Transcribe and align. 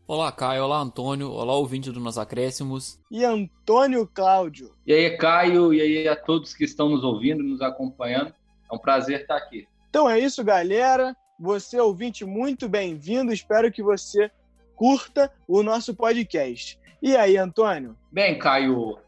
Olá, 0.07 0.31
Caio. 0.31 0.65
Olá, 0.65 0.81
Antônio. 0.81 1.31
Olá, 1.31 1.55
ouvinte 1.55 1.91
do 1.91 1.99
Nos 1.99 2.19
Acréscimos. 2.19 3.01
E 3.11 3.25
Antônio 3.25 4.07
Cláudio. 4.07 4.75
E 4.87 4.93
aí, 4.93 5.17
Caio. 5.17 5.73
E 5.73 5.81
aí 5.81 6.07
a 6.07 6.15
todos 6.15 6.53
que 6.53 6.65
estão 6.65 6.91
nos 6.91 7.03
ouvindo, 7.03 7.43
nos 7.43 7.63
acompanhando. 7.63 8.35
É 8.71 8.75
um 8.75 8.79
prazer 8.79 9.23
estar 9.23 9.37
aqui. 9.37 9.67
Então 9.89 10.09
é 10.09 10.19
isso, 10.19 10.45
galera. 10.45 11.17
Você, 11.41 11.81
ouvinte, 11.81 12.23
muito 12.23 12.69
bem-vindo. 12.69 13.33
Espero 13.33 13.73
que 13.73 13.83
você 13.83 14.31
curta 14.77 15.33
o 15.49 15.63
nosso 15.63 15.95
podcast. 15.95 16.79
E 17.01 17.17
aí, 17.17 17.39
Antônio? 17.39 17.97
Bem, 18.13 18.39
Caio, 18.39 18.99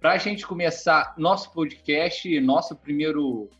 para 0.00 0.12
a 0.12 0.18
gente 0.18 0.46
começar 0.46 1.12
nosso 1.18 1.52
podcast, 1.52 2.40
nosso 2.40 2.74
primeiro 2.74 3.50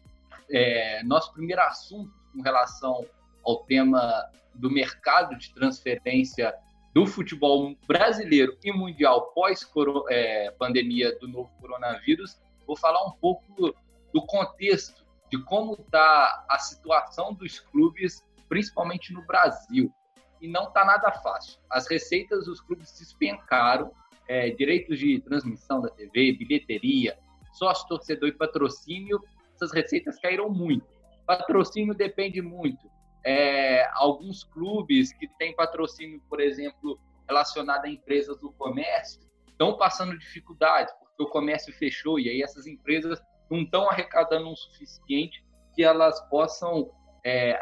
é, 0.51 1.03
nosso 1.05 1.31
primeiro 1.35 1.61
assunto 1.61 2.11
com 2.33 2.41
relação 2.41 3.05
ao 3.45 3.59
tema 3.65 4.25
do 4.55 4.71
mercado 4.71 5.37
de 5.37 5.53
transferência 5.53 6.55
do 6.97 7.05
futebol 7.07 7.77
brasileiro 7.87 8.57
e 8.65 8.73
mundial 8.73 9.31
pós-pandemia 9.35 11.09
é, 11.09 11.19
do 11.19 11.29
novo 11.29 11.51
coronavírus, 11.61 12.41
vou 12.67 12.75
falar 12.75 13.07
um 13.07 13.11
pouco 13.11 13.75
do 14.15 14.25
contexto 14.25 15.05
de 15.31 15.37
como 15.45 15.75
está 15.75 16.47
a 16.49 16.59
situação 16.59 17.35
dos 17.35 17.61
clubes, 17.61 18.25
principalmente 18.49 19.13
no 19.13 19.21
Brasil. 19.27 19.93
E 20.41 20.49
não 20.49 20.69
está 20.69 20.87
nada 20.87 21.13
fácil. 21.13 21.61
As 21.69 21.87
receitas 21.87 22.47
dos 22.47 22.63
clubes 22.63 22.99
despencaram, 22.99 23.93
é, 24.27 24.49
direitos 24.49 24.99
de 24.99 25.21
transmissão 25.21 25.83
da 25.83 25.91
TV, 25.91 26.33
bilheteria, 26.33 27.19
sócio 27.53 27.87
torcedor 27.89 28.31
e 28.31 28.33
patrocínio 28.33 29.23
essas 29.55 29.71
receitas 29.71 30.19
caíram 30.19 30.49
muito. 30.49 30.87
Patrocínio 31.27 31.95
depende 31.95 32.41
muito. 32.41 32.91
É, 33.29 33.85
alguns 33.95 34.45
clubes 34.45 35.13
que 35.13 35.27
têm 35.37 35.55
patrocínio, 35.55 36.23
por 36.29 36.41
exemplo, 36.41 36.97
relacionado 37.29 37.85
a 37.85 37.91
empresas 37.91 38.39
do 38.39 38.53
comércio, 38.53 39.21
estão 39.49 39.77
passando 39.77 40.17
dificuldades, 40.17 40.95
porque 41.01 41.23
o 41.25 41.27
comércio 41.27 41.73
fechou 41.75 42.21
e 42.21 42.29
aí 42.29 42.41
essas 42.41 42.69
empresas 42.69 43.21
não 43.51 43.63
estão 43.63 43.91
arrecadando 43.91 44.49
o 44.49 44.57
suficiente 44.57 45.45
que 45.75 45.83
elas 45.83 46.21
possam 46.29 46.91
é, 47.25 47.59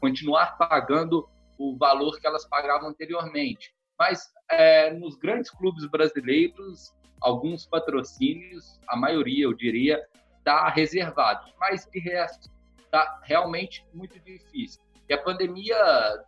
continuar 0.00 0.58
pagando 0.58 1.26
o 1.58 1.76
valor 1.78 2.18
que 2.20 2.26
elas 2.26 2.46
pagavam 2.46 2.90
anteriormente. 2.90 3.74
Mas 3.98 4.30
é, 4.50 4.92
nos 4.92 5.16
grandes 5.16 5.50
clubes 5.50 5.86
brasileiros, 5.86 6.92
alguns 7.20 7.66
patrocínios, 7.66 8.78
a 8.88 8.96
maioria, 8.96 9.44
eu 9.44 9.54
diria, 9.54 10.06
está 10.38 10.68
reservado, 10.68 11.50
mas 11.58 11.86
de 11.86 12.00
resto 12.00 12.50
está 12.84 13.20
realmente 13.22 13.86
muito 13.94 14.18
difícil. 14.20 14.82
E 15.10 15.12
a 15.12 15.18
pandemia 15.18 15.76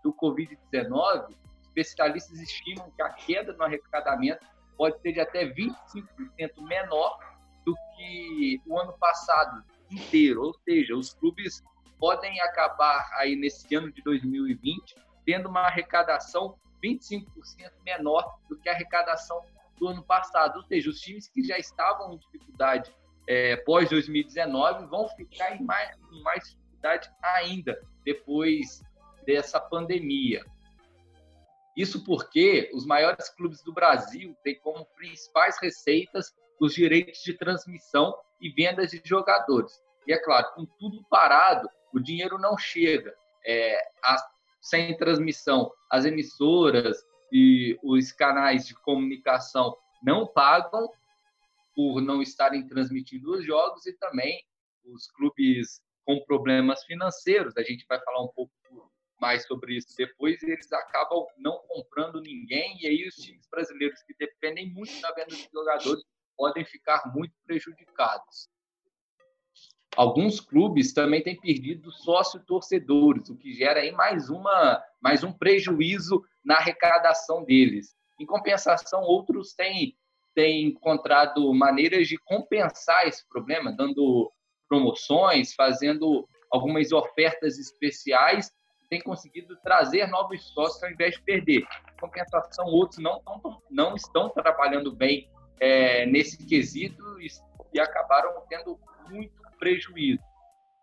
do 0.03 0.13
Covid-19, 0.13 1.33
especialistas 1.69 2.41
estimam 2.41 2.91
que 2.91 3.01
a 3.01 3.11
queda 3.11 3.53
no 3.53 3.63
arrecadamento 3.63 4.45
pode 4.77 5.01
ser 5.01 5.13
de 5.13 5.21
até 5.21 5.47
25% 5.47 6.05
menor 6.63 7.17
do 7.65 7.77
que 7.95 8.61
o 8.67 8.77
ano 8.77 8.93
passado 8.99 9.63
inteiro, 9.89 10.43
ou 10.43 10.55
seja, 10.65 10.97
os 10.97 11.15
clubes 11.15 11.63
podem 11.97 12.41
acabar 12.41 13.09
aí 13.19 13.37
nesse 13.37 13.73
ano 13.73 13.93
de 13.93 14.03
2020 14.03 14.97
tendo 15.25 15.49
uma 15.49 15.61
arrecadação 15.61 16.59
25% 16.83 17.25
menor 17.85 18.37
do 18.49 18.59
que 18.59 18.69
a 18.69 18.73
arrecadação 18.73 19.45
do 19.79 19.87
ano 19.87 20.03
passado, 20.03 20.57
ou 20.57 20.65
seja, 20.65 20.91
os 20.91 21.01
times 21.01 21.29
que 21.29 21.45
já 21.45 21.57
estavam 21.57 22.13
em 22.13 22.19
dificuldade 22.19 22.93
é, 23.29 23.55
pós 23.59 23.89
2019 23.91 24.87
vão 24.87 25.09
ficar 25.11 25.55
em 25.55 25.63
mais, 25.63 25.97
em 26.11 26.21
mais 26.23 26.57
dificuldade 26.83 27.09
ainda 27.23 27.81
depois 28.05 28.83
dessa 29.25 29.61
pandemia. 29.61 30.45
Isso 31.77 32.05
porque 32.05 32.71
os 32.75 32.85
maiores 32.85 33.31
clubes 33.31 33.63
do 33.63 33.73
Brasil 33.73 34.37
têm 34.43 34.59
como 34.61 34.85
principais 34.97 35.57
receitas 35.61 36.35
os 36.61 36.75
direitos 36.75 37.23
de 37.23 37.33
transmissão 37.35 38.15
e 38.41 38.51
vendas 38.51 38.91
de 38.91 39.01
jogadores. 39.05 39.81
E 40.07 40.13
é 40.13 40.19
claro, 40.19 40.53
com 40.55 40.67
tudo 40.67 41.03
parado, 41.09 41.69
o 41.95 42.01
dinheiro 42.01 42.37
não 42.39 42.59
chega. 42.59 43.15
É, 43.47 43.79
sem 44.61 44.97
transmissão, 44.97 45.73
as 45.91 46.05
emissoras 46.05 47.03
e 47.33 47.79
os 47.83 48.13
canais 48.13 48.67
de 48.67 48.75
comunicação 48.75 49.77
não 50.03 50.27
pagam 50.27 50.89
por 51.75 52.01
não 52.01 52.21
estarem 52.21 52.67
transmitindo 52.69 53.33
os 53.33 53.45
jogos 53.45 53.87
e 53.87 53.93
também 53.95 54.45
os 54.85 55.11
clubes 55.13 55.81
com 56.05 56.21
problemas 56.25 56.85
financeiros. 56.85 57.57
A 57.57 57.63
gente 57.63 57.85
vai 57.89 58.01
falar 58.01 58.23
um 58.23 58.29
pouco 58.29 58.53
mais 59.21 59.47
sobre 59.47 59.77
isso 59.77 59.95
depois. 59.97 60.43
Eles 60.43 60.73
acabam 60.73 61.27
não 61.39 61.59
comprando 61.69 62.21
ninguém 62.21 62.77
e 62.81 62.87
aí 62.87 63.07
os 63.07 63.15
times 63.15 63.47
brasileiros 63.51 64.03
que 64.03 64.15
dependem 64.19 64.73
muito 64.73 65.01
da 65.01 65.13
venda 65.13 65.35
de 65.35 65.49
jogadores 65.53 66.03
podem 66.37 66.65
ficar 66.65 67.13
muito 67.15 67.33
prejudicados. 67.47 68.51
Alguns 69.95 70.41
clubes 70.41 70.93
também 70.93 71.23
têm 71.23 71.39
perdido 71.39 71.93
sócio-torcedores, 71.93 73.29
o 73.29 73.37
que 73.37 73.53
gera 73.53 73.81
aí 73.81 73.93
mais, 73.93 74.31
uma, 74.31 74.83
mais 75.01 75.23
um 75.23 75.33
prejuízo 75.33 76.25
na 76.43 76.57
arrecadação 76.57 77.45
deles. 77.45 77.95
Em 78.19 78.25
compensação, 78.25 79.03
outros 79.03 79.55
têm 79.55 79.97
tem 80.35 80.69
encontrado 80.69 81.53
maneiras 81.53 82.09
de 82.09 82.17
compensar 82.17 83.07
esse 83.07 83.27
problema, 83.29 83.71
dando 83.71 84.33
promoções, 84.73 85.53
fazendo 85.53 86.27
algumas 86.51 86.93
ofertas 86.93 87.59
especiais, 87.59 88.51
tem 88.89 89.03
conseguido 89.03 89.55
trazer 89.63 90.07
novos 90.07 90.43
sócios 90.55 90.83
ao 90.83 90.91
invés 90.91 91.15
de 91.15 91.23
perder. 91.23 91.61
Em 91.61 92.01
compensação, 92.01 92.65
outros 92.65 92.99
não, 92.99 93.21
não, 93.27 93.63
não 93.71 93.95
estão 93.95 94.31
trabalhando 94.31 94.91
bem 94.91 95.31
é, 95.61 96.07
nesse 96.07 96.39
quesito 96.47 97.21
e, 97.21 97.27
e 97.75 97.81
acabaram 97.81 98.33
tendo 98.49 98.81
muito 99.11 99.35
prejuízo. 99.59 100.23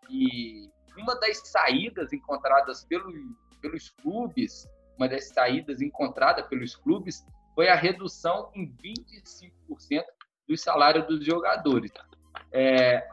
E 0.08 0.70
uma 0.96 1.18
das 1.18 1.48
saídas 1.48 2.12
encontradas 2.12 2.84
pelo, 2.84 3.12
pelos 3.60 3.90
clubes, 3.90 4.68
uma 4.96 5.08
das 5.08 5.30
saídas 5.30 5.82
encontradas 5.82 6.46
pelos 6.46 6.76
clubes 6.76 7.26
foi 7.56 7.68
a 7.68 7.74
redução 7.74 8.52
em 8.54 8.72
25% 8.72 10.04
do 10.48 10.56
salário 10.56 11.04
dos 11.08 11.24
jogadores. 11.26 11.90
É, 12.52 13.04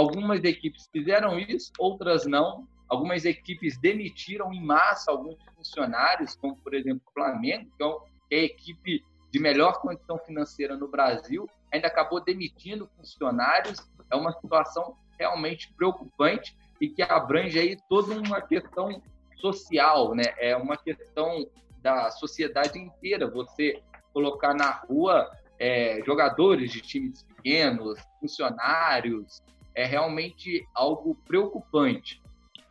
algumas 0.00 0.42
equipes 0.44 0.88
fizeram 0.90 1.38
isso, 1.38 1.70
outras 1.78 2.26
não. 2.26 2.66
Algumas 2.88 3.24
equipes 3.24 3.78
demitiram 3.78 4.52
em 4.52 4.64
massa 4.64 5.10
alguns 5.10 5.36
funcionários, 5.54 6.34
como 6.34 6.56
por 6.56 6.74
exemplo 6.74 7.02
o 7.06 7.12
Flamengo, 7.12 7.70
que 7.76 8.34
é 8.34 8.40
a 8.40 8.44
equipe 8.44 9.04
de 9.30 9.38
melhor 9.38 9.80
condição 9.80 10.18
financeira 10.18 10.76
no 10.76 10.88
Brasil, 10.88 11.48
ainda 11.72 11.86
acabou 11.86 12.20
demitindo 12.20 12.88
funcionários. 12.96 13.78
É 14.10 14.16
uma 14.16 14.32
situação 14.32 14.96
realmente 15.18 15.72
preocupante 15.74 16.56
e 16.80 16.88
que 16.88 17.02
abrange 17.02 17.58
aí 17.58 17.76
toda 17.88 18.18
uma 18.18 18.40
questão 18.40 19.00
social, 19.36 20.14
né? 20.14 20.24
É 20.38 20.56
uma 20.56 20.76
questão 20.76 21.46
da 21.80 22.10
sociedade 22.10 22.78
inteira. 22.78 23.30
Você 23.30 23.80
colocar 24.12 24.52
na 24.54 24.70
rua 24.70 25.30
é, 25.58 26.02
jogadores 26.04 26.72
de 26.72 26.80
times 26.80 27.22
pequenos, 27.22 28.00
funcionários, 28.18 29.42
é 29.74 29.84
realmente 29.84 30.66
algo 30.74 31.14
preocupante. 31.26 32.22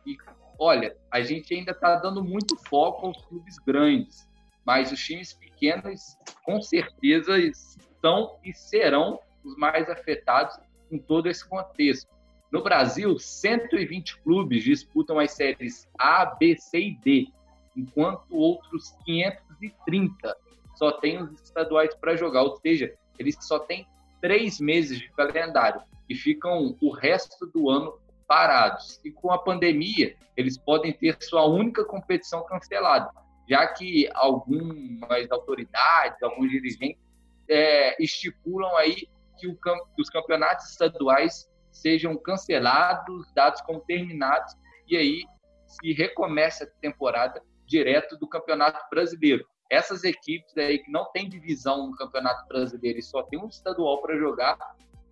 E 0.06 0.16
olha, 0.58 0.96
a 1.10 1.20
gente 1.20 1.54
ainda 1.54 1.72
está 1.72 1.96
dando 1.96 2.22
muito 2.22 2.56
foco 2.68 3.06
aos 3.06 3.24
clubes 3.24 3.58
grandes, 3.58 4.28
mas 4.64 4.92
os 4.92 5.00
times 5.00 5.32
pequenos 5.32 6.16
com 6.44 6.60
certeza 6.60 7.38
estão 7.38 8.38
e 8.44 8.52
serão 8.54 9.18
os 9.44 9.56
mais 9.56 9.88
afetados 9.88 10.58
com 10.88 10.98
todo 10.98 11.28
esse 11.28 11.48
contexto. 11.48 12.10
No 12.50 12.62
Brasil, 12.62 13.18
120 13.18 14.18
clubes 14.22 14.64
disputam 14.64 15.18
as 15.18 15.32
séries 15.32 15.88
A, 15.98 16.26
B, 16.26 16.56
C 16.56 16.80
e 16.80 16.96
D, 16.96 17.28
enquanto 17.76 18.24
outros 18.30 18.94
530 19.04 20.36
só 20.74 20.92
têm 20.92 21.22
os 21.22 21.40
estaduais 21.42 21.94
para 21.94 22.16
jogar, 22.16 22.42
ou 22.42 22.56
seja, 22.56 22.92
eles 23.18 23.36
só 23.40 23.58
têm 23.58 23.86
três 24.20 24.60
meses 24.60 24.98
de 24.98 25.10
calendário 25.12 25.82
e 26.08 26.14
ficam 26.14 26.76
o 26.80 26.90
resto 26.90 27.46
do 27.46 27.70
ano 27.70 27.98
parados. 28.26 29.00
E 29.04 29.10
com 29.10 29.32
a 29.32 29.38
pandemia, 29.38 30.16
eles 30.36 30.58
podem 30.58 30.92
ter 30.92 31.16
sua 31.20 31.46
única 31.46 31.84
competição 31.84 32.44
cancelada, 32.44 33.10
já 33.48 33.66
que 33.66 34.08
algumas 34.14 35.30
autoridades, 35.30 36.22
alguns 36.22 36.50
dirigentes 36.50 37.00
é, 37.48 38.00
estipulam 38.02 38.76
aí 38.76 39.08
que, 39.38 39.48
o, 39.48 39.56
que 39.56 40.02
os 40.02 40.08
campeonatos 40.08 40.70
estaduais 40.70 41.48
sejam 41.72 42.16
cancelados, 42.16 43.32
dados 43.34 43.60
como 43.62 43.80
terminados, 43.80 44.54
e 44.88 44.96
aí 44.96 45.24
se 45.66 45.92
recomeça 45.92 46.64
a 46.64 46.80
temporada 46.80 47.42
direto 47.66 48.18
do 48.18 48.28
Campeonato 48.28 48.78
Brasileiro. 48.90 49.46
Essas 49.70 50.02
equipes 50.02 50.56
aí 50.58 50.80
que 50.80 50.90
não 50.90 51.04
têm 51.12 51.28
divisão 51.28 51.86
no 51.86 51.96
Campeonato 51.96 52.46
Brasileiro 52.48 52.98
e 52.98 53.02
só 53.02 53.22
tem 53.22 53.38
um 53.38 53.46
estadual 53.46 54.02
para 54.02 54.18
jogar, 54.18 54.58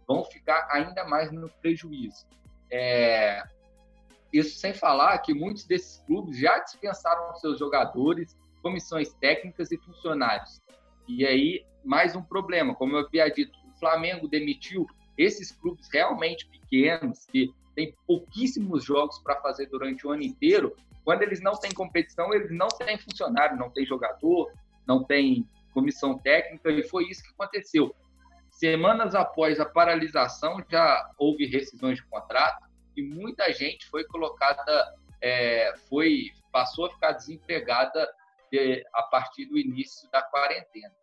vão 0.06 0.24
ficar 0.24 0.68
ainda 0.72 1.04
mais 1.04 1.30
no 1.30 1.48
prejuízo. 1.48 2.26
É... 2.70 3.42
Isso 4.32 4.58
sem 4.58 4.74
falar 4.74 5.16
que 5.18 5.32
muitos 5.32 5.64
desses 5.64 6.02
clubes 6.04 6.38
já 6.38 6.58
dispensaram 6.58 7.34
seus 7.36 7.58
jogadores, 7.58 8.36
comissões 8.60 9.14
técnicas 9.14 9.70
e 9.70 9.78
funcionários. 9.78 10.60
E 11.06 11.24
aí, 11.24 11.64
mais 11.84 12.14
um 12.14 12.22
problema, 12.22 12.74
como 12.74 12.96
eu 12.96 13.06
havia 13.06 13.28
dito, 13.30 13.56
o 13.64 13.78
Flamengo 13.78 14.28
demitiu 14.28 14.86
esses 15.16 15.52
clubes 15.52 15.88
realmente 15.90 16.46
pequenos, 16.48 17.24
que 17.26 17.50
têm 17.74 17.94
pouquíssimos 18.06 18.84
jogos 18.84 19.18
para 19.20 19.40
fazer 19.40 19.66
durante 19.66 20.06
o 20.06 20.10
ano 20.10 20.22
inteiro, 20.22 20.76
quando 21.08 21.22
eles 21.22 21.40
não 21.40 21.54
têm 21.54 21.72
competição, 21.72 22.34
eles 22.34 22.50
não 22.50 22.68
têm 22.68 22.98
funcionário, 22.98 23.56
não 23.56 23.70
têm 23.70 23.86
jogador, 23.86 24.52
não 24.86 25.02
têm 25.02 25.48
comissão 25.72 26.18
técnica, 26.18 26.70
e 26.70 26.82
foi 26.82 27.08
isso 27.08 27.22
que 27.22 27.30
aconteceu. 27.30 27.96
Semanas 28.50 29.14
após 29.14 29.58
a 29.58 29.64
paralisação, 29.64 30.62
já 30.70 31.10
houve 31.16 31.46
rescisões 31.46 31.96
de 31.96 32.04
contrato 32.08 32.68
e 32.94 33.02
muita 33.02 33.50
gente 33.54 33.88
foi 33.88 34.04
colocada, 34.04 34.94
é, 35.22 35.72
foi 35.88 36.30
passou 36.52 36.84
a 36.84 36.90
ficar 36.90 37.12
desempregada 37.12 38.06
de, 38.52 38.84
a 38.92 39.02
partir 39.04 39.46
do 39.46 39.56
início 39.56 40.10
da 40.10 40.20
quarentena. 40.20 40.94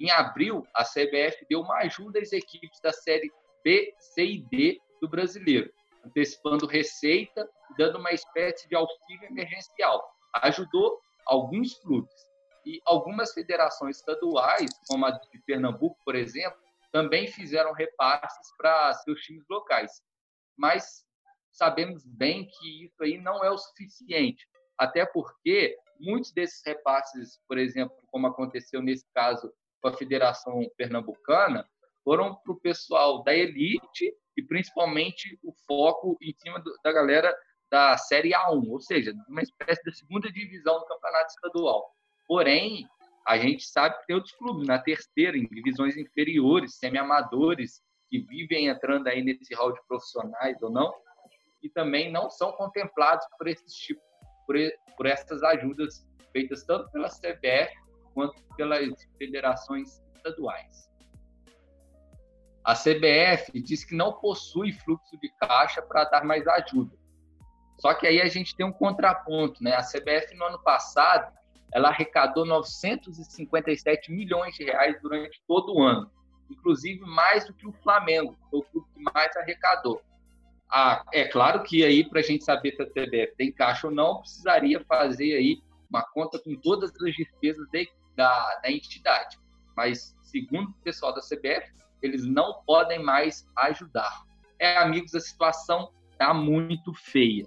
Em 0.00 0.10
abril, 0.10 0.66
a 0.74 0.82
CBF 0.82 1.46
deu 1.48 1.60
uma 1.60 1.76
ajuda 1.82 2.18
às 2.18 2.32
equipes 2.32 2.80
da 2.80 2.92
Série 2.92 3.30
B, 3.62 3.94
C 4.00 4.24
e 4.24 4.42
D 4.50 4.80
do 5.00 5.08
brasileiro, 5.08 5.72
antecipando 6.08 6.66
receita 6.66 7.48
dando 7.76 7.98
uma 7.98 8.12
espécie 8.12 8.68
de 8.68 8.74
auxílio 8.74 9.26
emergencial. 9.30 10.04
Ajudou 10.42 11.00
alguns 11.26 11.74
clubes 11.80 12.12
e 12.66 12.80
algumas 12.84 13.32
federações 13.32 13.98
estaduais, 13.98 14.70
como 14.88 15.06
a 15.06 15.10
de 15.10 15.38
Pernambuco, 15.46 15.96
por 16.04 16.14
exemplo, 16.14 16.58
também 16.92 17.26
fizeram 17.26 17.72
repasses 17.72 18.56
para 18.56 18.92
seus 18.94 19.20
times 19.20 19.44
locais. 19.48 19.90
Mas 20.56 21.04
sabemos 21.52 22.04
bem 22.04 22.46
que 22.46 22.84
isso 22.84 23.02
aí 23.02 23.18
não 23.18 23.44
é 23.44 23.50
o 23.50 23.58
suficiente, 23.58 24.46
até 24.76 25.04
porque 25.06 25.76
muitos 26.00 26.32
desses 26.32 26.62
repasses, 26.64 27.40
por 27.46 27.58
exemplo, 27.58 27.96
como 28.10 28.26
aconteceu 28.26 28.82
nesse 28.82 29.06
caso 29.14 29.52
com 29.80 29.88
a 29.88 29.92
Federação 29.92 30.60
Pernambucana, 30.76 31.68
foram 32.08 32.34
para 32.36 32.52
o 32.54 32.60
pessoal 32.60 33.22
da 33.22 33.34
elite 33.34 34.14
e 34.34 34.42
principalmente 34.42 35.38
o 35.44 35.52
foco 35.66 36.16
em 36.22 36.32
cima 36.38 36.58
do, 36.58 36.72
da 36.82 36.90
galera 36.90 37.36
da 37.70 37.98
Série 37.98 38.30
A1, 38.30 38.66
ou 38.66 38.80
seja, 38.80 39.12
uma 39.28 39.42
espécie 39.42 39.82
de 39.82 39.94
segunda 39.94 40.32
divisão 40.32 40.78
do 40.78 40.86
campeonato 40.86 41.28
estadual. 41.28 41.86
Porém, 42.26 42.88
a 43.26 43.36
gente 43.36 43.62
sabe 43.62 43.98
que 43.98 44.06
tem 44.06 44.16
outros 44.16 44.34
clubes 44.36 44.66
na 44.66 44.78
terceira, 44.78 45.36
em 45.36 45.46
divisões 45.48 45.98
inferiores, 45.98 46.78
semi-amadores, 46.78 47.82
que 48.08 48.20
vivem 48.20 48.68
entrando 48.68 49.06
aí 49.06 49.22
nesse 49.22 49.54
hall 49.54 49.74
de 49.74 49.80
profissionais 49.86 50.56
ou 50.62 50.70
não, 50.70 50.90
e 51.62 51.68
também 51.68 52.10
não 52.10 52.30
são 52.30 52.52
contemplados 52.52 53.26
por 53.36 53.48
esses 53.48 53.74
tipos, 53.74 54.02
por, 54.46 54.56
por 54.96 55.04
essas 55.04 55.42
ajudas 55.42 56.08
feitas 56.32 56.64
tanto 56.64 56.90
pela 56.90 57.10
CBF 57.10 57.70
quanto 58.14 58.42
pelas 58.56 58.94
federações 59.18 60.02
estaduais. 60.16 60.87
A 62.68 62.74
CBF 62.74 63.62
diz 63.62 63.82
que 63.82 63.96
não 63.96 64.12
possui 64.12 64.74
fluxo 64.74 65.18
de 65.18 65.30
caixa 65.40 65.80
para 65.80 66.04
dar 66.04 66.22
mais 66.22 66.46
ajuda. 66.46 66.94
Só 67.78 67.94
que 67.94 68.06
aí 68.06 68.20
a 68.20 68.28
gente 68.28 68.54
tem 68.54 68.66
um 68.66 68.72
contraponto, 68.72 69.64
né? 69.64 69.74
A 69.74 69.80
CBF 69.80 70.34
no 70.34 70.44
ano 70.44 70.62
passado 70.62 71.32
ela 71.72 71.88
arrecadou 71.88 72.44
957 72.44 74.12
milhões 74.12 74.54
de 74.54 74.64
reais 74.64 75.00
durante 75.00 75.40
todo 75.48 75.76
o 75.76 75.82
ano, 75.82 76.10
inclusive 76.50 77.00
mais 77.06 77.46
do 77.46 77.54
que 77.54 77.66
o 77.66 77.72
Flamengo, 77.72 78.36
foi 78.50 78.60
o 78.60 78.64
clube 78.64 78.86
que 78.92 79.02
mais 79.14 79.34
arrecadou. 79.34 80.02
Ah, 80.70 81.02
é 81.10 81.24
claro 81.24 81.62
que 81.62 81.82
aí 81.82 82.06
para 82.06 82.20
a 82.20 82.22
gente 82.22 82.44
saber 82.44 82.76
se 82.76 82.82
a 82.82 82.86
CBF 82.86 83.34
tem 83.38 83.50
caixa 83.50 83.86
ou 83.86 83.94
não, 83.94 84.20
precisaria 84.20 84.84
fazer 84.84 85.36
aí 85.38 85.62
uma 85.88 86.02
conta 86.02 86.38
com 86.38 86.54
todas 86.54 86.92
as 86.94 87.14
despesas 87.14 87.66
de, 87.70 87.90
da, 88.14 88.60
da 88.62 88.70
entidade. 88.70 89.38
Mas, 89.74 90.14
segundo 90.20 90.68
o 90.68 90.82
pessoal 90.82 91.14
da 91.14 91.22
CBF, 91.22 91.78
eles 92.02 92.24
não 92.24 92.62
podem 92.66 93.02
mais 93.02 93.46
ajudar. 93.56 94.24
É, 94.58 94.76
amigos, 94.78 95.14
a 95.14 95.20
situação 95.20 95.90
tá 96.16 96.34
muito 96.34 96.92
feia. 96.94 97.46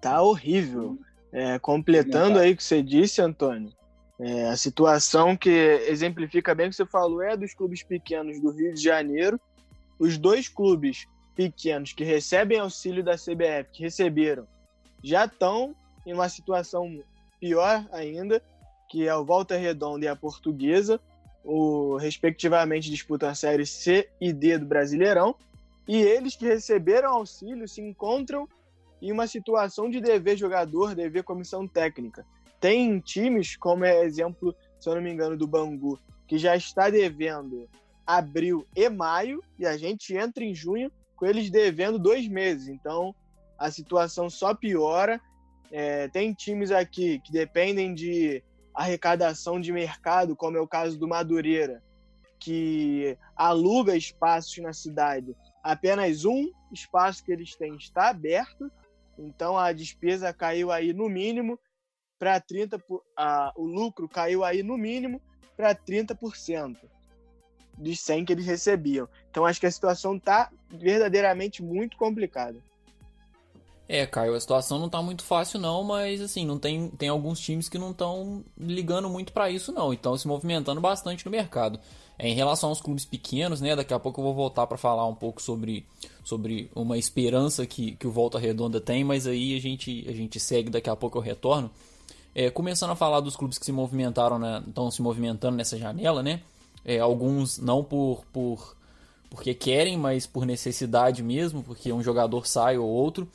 Tá 0.00 0.22
horrível. 0.22 0.98
É, 1.30 1.58
completando 1.58 2.38
aí 2.38 2.52
o 2.52 2.56
que 2.56 2.64
você 2.64 2.82
disse, 2.82 3.20
Antônio, 3.20 3.70
é, 4.18 4.48
a 4.48 4.56
situação 4.56 5.36
que 5.36 5.50
exemplifica 5.50 6.54
bem 6.54 6.66
o 6.66 6.70
que 6.70 6.76
você 6.76 6.86
falou 6.86 7.22
é 7.22 7.36
dos 7.36 7.52
clubes 7.52 7.82
pequenos 7.82 8.40
do 8.40 8.50
Rio 8.50 8.72
de 8.72 8.82
Janeiro. 8.82 9.38
Os 9.98 10.16
dois 10.16 10.48
clubes 10.48 11.06
pequenos 11.36 11.92
que 11.92 12.02
recebem 12.02 12.58
auxílio 12.58 13.04
da 13.04 13.14
CBF, 13.14 13.70
que 13.72 13.82
receberam, 13.82 14.46
já 15.04 15.26
estão 15.26 15.74
em 16.04 16.12
uma 16.12 16.28
situação 16.28 17.00
pior 17.38 17.86
ainda, 17.92 18.42
que 18.88 19.06
é 19.06 19.14
o 19.14 19.24
Volta 19.24 19.56
Redonda 19.56 20.06
e 20.06 20.08
a 20.08 20.16
Portuguesa, 20.16 21.00
o, 21.44 21.96
respectivamente 21.96 22.90
disputam 22.90 23.28
a 23.28 23.34
série 23.34 23.66
C 23.66 24.08
e 24.20 24.32
D 24.32 24.58
do 24.58 24.66
Brasileirão, 24.66 25.34
e 25.86 25.96
eles 25.96 26.36
que 26.36 26.46
receberam 26.46 27.14
auxílio 27.14 27.66
se 27.66 27.80
encontram 27.80 28.48
em 29.00 29.10
uma 29.12 29.26
situação 29.26 29.88
de 29.88 30.00
dever 30.00 30.36
jogador, 30.36 30.94
dever 30.94 31.22
comissão 31.22 31.66
técnica. 31.66 32.26
Tem 32.60 32.98
times, 32.98 33.56
como 33.56 33.84
é 33.84 34.04
exemplo, 34.04 34.54
se 34.80 34.88
eu 34.88 34.94
não 34.94 35.02
me 35.02 35.10
engano, 35.10 35.36
do 35.36 35.46
Bangu, 35.46 35.98
que 36.26 36.36
já 36.36 36.56
está 36.56 36.90
devendo 36.90 37.68
abril 38.06 38.66
e 38.74 38.88
maio, 38.88 39.42
e 39.58 39.64
a 39.64 39.76
gente 39.76 40.14
entra 40.14 40.44
em 40.44 40.54
junho 40.54 40.90
com 41.14 41.26
eles 41.26 41.50
devendo 41.50 41.98
dois 41.98 42.26
meses. 42.28 42.68
Então, 42.68 43.14
a 43.58 43.70
situação 43.70 44.30
só 44.30 44.54
piora. 44.54 45.20
É, 45.70 46.08
tem 46.08 46.32
times 46.32 46.70
aqui 46.70 47.18
que 47.18 47.30
dependem 47.30 47.92
de 47.92 48.42
arrecadação 48.78 49.60
de 49.60 49.72
mercado, 49.72 50.36
como 50.36 50.56
é 50.56 50.60
o 50.60 50.68
caso 50.68 50.96
do 50.96 51.08
Madureira, 51.08 51.82
que 52.38 53.18
aluga 53.34 53.96
espaços 53.96 54.56
na 54.58 54.72
cidade. 54.72 55.34
Apenas 55.64 56.24
um 56.24 56.52
espaço 56.72 57.24
que 57.24 57.32
eles 57.32 57.56
têm 57.56 57.74
está 57.74 58.08
aberto, 58.08 58.70
então 59.18 59.58
a 59.58 59.72
despesa 59.72 60.32
caiu 60.32 60.70
aí 60.70 60.92
no 60.92 61.08
mínimo 61.08 61.58
para 62.20 62.40
30%, 62.40 62.80
a, 63.16 63.52
o 63.56 63.64
lucro 63.64 64.08
caiu 64.08 64.44
aí 64.44 64.62
no 64.62 64.78
mínimo 64.78 65.20
para 65.56 65.74
30% 65.74 66.76
dos 67.76 67.98
100 68.00 68.24
que 68.26 68.32
eles 68.32 68.46
recebiam. 68.46 69.08
Então 69.28 69.44
acho 69.44 69.58
que 69.58 69.66
a 69.66 69.72
situação 69.72 70.16
está 70.16 70.52
verdadeiramente 70.70 71.64
muito 71.64 71.96
complicada. 71.96 72.60
É, 73.88 74.04
Caio, 74.04 74.34
a 74.34 74.40
situação 74.40 74.78
não 74.78 74.88
tá 74.88 75.00
muito 75.00 75.22
fácil 75.22 75.58
não, 75.58 75.82
mas 75.82 76.20
assim, 76.20 76.44
não 76.44 76.58
tem, 76.58 76.90
tem 76.90 77.08
alguns 77.08 77.40
times 77.40 77.70
que 77.70 77.78
não 77.78 77.92
estão 77.92 78.44
ligando 78.58 79.08
muito 79.08 79.32
para 79.32 79.50
isso 79.50 79.72
não, 79.72 79.94
então 79.94 80.14
se 80.18 80.28
movimentando 80.28 80.78
bastante 80.78 81.24
no 81.24 81.30
mercado. 81.30 81.80
É, 82.18 82.28
em 82.28 82.34
relação 82.34 82.68
aos 82.68 82.82
clubes 82.82 83.06
pequenos, 83.06 83.62
né, 83.62 83.74
daqui 83.74 83.94
a 83.94 83.98
pouco 83.98 84.20
eu 84.20 84.24
vou 84.24 84.34
voltar 84.34 84.66
para 84.66 84.76
falar 84.76 85.06
um 85.06 85.14
pouco 85.14 85.40
sobre, 85.40 85.86
sobre 86.22 86.70
uma 86.74 86.98
esperança 86.98 87.64
que, 87.64 87.92
que 87.92 88.06
o 88.06 88.10
Volta 88.10 88.38
Redonda 88.38 88.78
tem, 88.78 89.02
mas 89.04 89.26
aí 89.26 89.56
a 89.56 89.60
gente, 89.60 90.04
a 90.06 90.12
gente 90.12 90.38
segue, 90.38 90.68
daqui 90.68 90.90
a 90.90 90.96
pouco 90.96 91.16
eu 91.16 91.22
retorno. 91.22 91.70
É, 92.34 92.50
começando 92.50 92.90
a 92.90 92.96
falar 92.96 93.20
dos 93.20 93.36
clubes 93.36 93.56
que 93.56 93.64
se 93.64 93.72
movimentaram, 93.72 94.38
né, 94.38 94.62
estão 94.68 94.90
se 94.90 95.00
movimentando 95.00 95.56
nessa 95.56 95.78
janela, 95.78 96.22
né, 96.22 96.42
é, 96.84 96.98
alguns 96.98 97.56
não 97.56 97.82
por, 97.82 98.22
por 98.32 98.76
porque 99.30 99.54
querem, 99.54 99.96
mas 99.96 100.26
por 100.26 100.44
necessidade 100.44 101.22
mesmo, 101.22 101.62
porque 101.62 101.92
um 101.92 102.02
jogador 102.02 102.46
sai 102.46 102.78
ou 102.78 102.86
outro. 102.86 103.28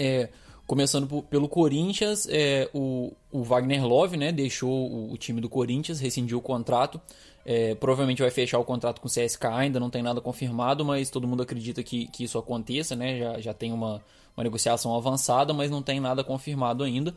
É, 0.00 0.28
Começando 0.70 1.08
por, 1.08 1.24
pelo 1.24 1.48
Corinthians, 1.48 2.28
é, 2.30 2.70
o, 2.72 3.12
o, 3.32 3.42
Wagner 3.42 3.84
Love 3.84 4.16
né, 4.16 4.30
deixou 4.30 4.70
o, 4.70 5.12
o, 5.12 5.18
time 5.18 5.40
do 5.40 5.48
Corinthians, 5.48 5.98
rescindiu 5.98 6.38
o 6.38 6.40
contrato. 6.40 7.00
É, 7.44 7.74
provavelmente 7.74 8.22
vai 8.22 8.30
fechar 8.30 8.56
o 8.56 8.64
contrato 8.64 9.00
com 9.00 9.08
o 9.08 9.10
CSK, 9.10 9.46
ainda 9.46 9.80
não 9.80 9.90
tem 9.90 10.00
nada 10.00 10.20
confirmado, 10.20 10.84
mas 10.84 11.10
todo 11.10 11.26
mundo 11.26 11.42
acredita 11.42 11.82
que, 11.82 12.06
que 12.06 12.22
isso 12.22 12.38
aconteça, 12.38 12.94
né? 12.94 13.18
Já, 13.18 13.40
já 13.40 13.52
tem 13.52 13.72
uma, 13.72 14.00
uma 14.36 14.44
negociação 14.44 14.94
avançada, 14.94 15.52
mas 15.52 15.72
não 15.72 15.82
tem 15.82 15.98
nada 15.98 16.22
confirmado 16.22 16.84
ainda. 16.84 17.16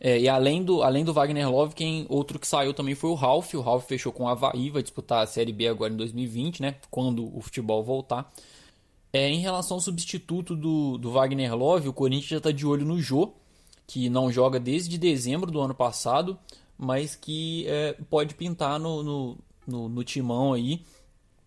É, 0.00 0.18
e 0.18 0.28
além 0.28 0.64
do, 0.64 0.82
além 0.82 1.04
do 1.04 1.12
Wagner 1.12 1.48
Love, 1.48 1.76
quem 1.76 2.06
outro 2.08 2.40
que 2.40 2.46
saiu 2.48 2.74
também 2.74 2.96
foi 2.96 3.10
o 3.10 3.14
Ralph. 3.14 3.54
O 3.54 3.60
Ralph 3.60 3.86
fechou 3.86 4.10
com 4.10 4.24
o 4.24 4.28
Havaí, 4.28 4.68
vai 4.68 4.82
disputar 4.82 5.22
a 5.22 5.26
Série 5.28 5.52
B 5.52 5.68
agora 5.68 5.92
em 5.92 5.96
2020, 5.96 6.60
né? 6.60 6.74
Quando 6.90 7.24
o 7.36 7.40
futebol 7.40 7.84
voltar. 7.84 8.32
É, 9.12 9.28
em 9.28 9.40
relação 9.40 9.76
ao 9.76 9.80
substituto 9.80 10.56
do, 10.56 10.96
do 10.96 11.10
Wagner 11.10 11.54
Love, 11.54 11.88
o 11.88 11.92
Corinthians 11.92 12.30
já 12.30 12.36
está 12.38 12.50
de 12.50 12.66
olho 12.66 12.86
no 12.86 12.98
Jô, 12.98 13.34
que 13.86 14.08
não 14.08 14.32
joga 14.32 14.58
desde 14.58 14.96
dezembro 14.96 15.50
do 15.50 15.60
ano 15.60 15.74
passado, 15.74 16.38
mas 16.78 17.14
que 17.14 17.66
é, 17.68 17.92
pode 18.08 18.34
pintar 18.34 18.80
no, 18.80 19.02
no, 19.02 19.38
no, 19.66 19.88
no, 19.88 20.04
timão 20.04 20.54
aí. 20.54 20.82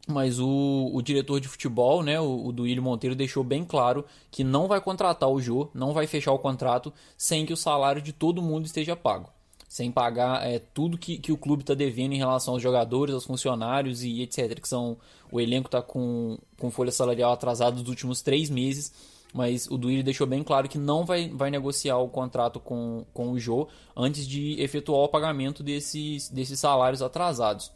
Mas 0.07 0.39
o, 0.39 0.91
o 0.93 1.01
diretor 1.01 1.39
de 1.39 1.47
futebol, 1.47 2.03
né, 2.03 2.19
o, 2.21 2.45
o 2.45 2.51
Duílio 2.51 2.83
Monteiro, 2.83 3.15
deixou 3.15 3.43
bem 3.43 3.65
claro 3.65 4.05
que 4.29 4.43
não 4.43 4.67
vai 4.67 4.79
contratar 4.79 5.27
o 5.27 5.41
Jô, 5.41 5.67
não 5.73 5.91
vai 5.91 6.05
fechar 6.05 6.31
o 6.33 6.39
contrato 6.39 6.93
sem 7.17 7.47
que 7.47 7.53
o 7.53 7.57
salário 7.57 8.01
de 8.01 8.13
todo 8.13 8.43
mundo 8.43 8.67
esteja 8.67 8.95
pago 8.95 9.34
sem 9.75 9.91
pagar 9.91 10.47
é, 10.47 10.57
tudo 10.57 10.97
que, 10.97 11.17
que 11.17 11.33
o 11.33 11.37
clube 11.37 11.61
está 11.61 11.73
devendo 11.73 12.13
em 12.13 12.17
relação 12.17 12.53
aos 12.53 12.63
jogadores, 12.63 13.13
aos 13.13 13.25
funcionários 13.25 14.05
e 14.05 14.21
etc. 14.21 14.57
Que 14.57 14.69
são 14.69 14.95
o 15.29 15.37
elenco 15.37 15.67
está 15.67 15.81
com, 15.81 16.37
com 16.57 16.71
folha 16.71 16.93
salarial 16.93 17.33
atrasada 17.33 17.75
dos 17.75 17.89
últimos 17.89 18.21
três 18.21 18.49
meses, 18.49 18.93
mas 19.33 19.67
o 19.69 19.77
Duílio 19.77 20.01
deixou 20.01 20.25
bem 20.25 20.45
claro 20.45 20.69
que 20.69 20.77
não 20.77 21.03
vai, 21.05 21.27
vai 21.27 21.51
negociar 21.51 21.97
o 21.97 22.07
contrato 22.07 22.57
com, 22.57 23.05
com 23.13 23.33
o 23.33 23.37
Jô 23.37 23.67
antes 23.97 24.25
de 24.25 24.61
efetuar 24.61 25.01
o 25.01 25.09
pagamento 25.09 25.61
desses, 25.61 26.29
desses 26.29 26.57
salários 26.57 27.01
atrasados. 27.01 27.69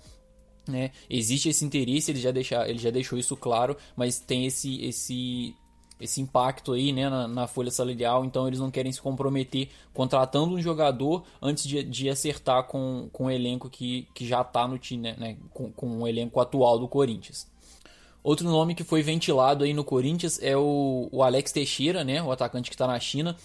Né? 0.65 0.91
Existe 1.09 1.49
esse 1.49 1.65
interesse, 1.65 2.11
ele 2.11 2.21
já, 2.21 2.31
deixa, 2.31 2.65
ele 2.65 2.79
já 2.79 2.91
deixou 2.91 3.19
isso 3.19 3.35
claro, 3.35 3.75
mas 3.93 4.21
tem 4.21 4.45
esse, 4.45 4.81
esse 4.85 5.53
esse 5.99 6.21
impacto 6.21 6.73
aí 6.73 6.93
né, 6.93 7.09
na, 7.09 7.27
na, 7.27 7.47
folha 7.47 7.69
salarial, 7.69 8.23
então 8.23 8.47
eles 8.47 8.59
não 8.59 8.71
querem 8.71 8.91
se 8.91 9.01
comprometer 9.01 9.69
contratando 9.93 10.55
um 10.55 10.61
jogador 10.61 11.23
antes 11.41 11.65
de, 11.65 11.83
de 11.83 12.09
acertar 12.09 12.63
com, 12.63 13.09
com 13.11 13.25
o 13.25 13.31
elenco 13.31 13.69
que, 13.69 14.07
que 14.13 14.25
já 14.25 14.41
está 14.41 14.67
no 14.67 14.77
time, 14.77 15.03
né, 15.03 15.15
né, 15.17 15.37
com, 15.53 15.71
com 15.71 16.01
o 16.01 16.07
elenco 16.07 16.39
atual 16.39 16.79
do 16.79 16.87
Corinthians. 16.87 17.47
Outro 18.23 18.49
nome 18.49 18.75
que 18.75 18.83
foi 18.83 19.01
ventilado 19.01 19.63
aí 19.63 19.73
no 19.73 19.83
Corinthians 19.83 20.41
é 20.41 20.55
o, 20.55 21.09
o 21.11 21.23
Alex 21.23 21.51
Teixeira, 21.51 22.03
né, 22.03 22.21
o 22.21 22.31
atacante 22.31 22.69
que 22.69 22.75
está 22.75 22.87
na 22.87 22.99
China 22.99 23.35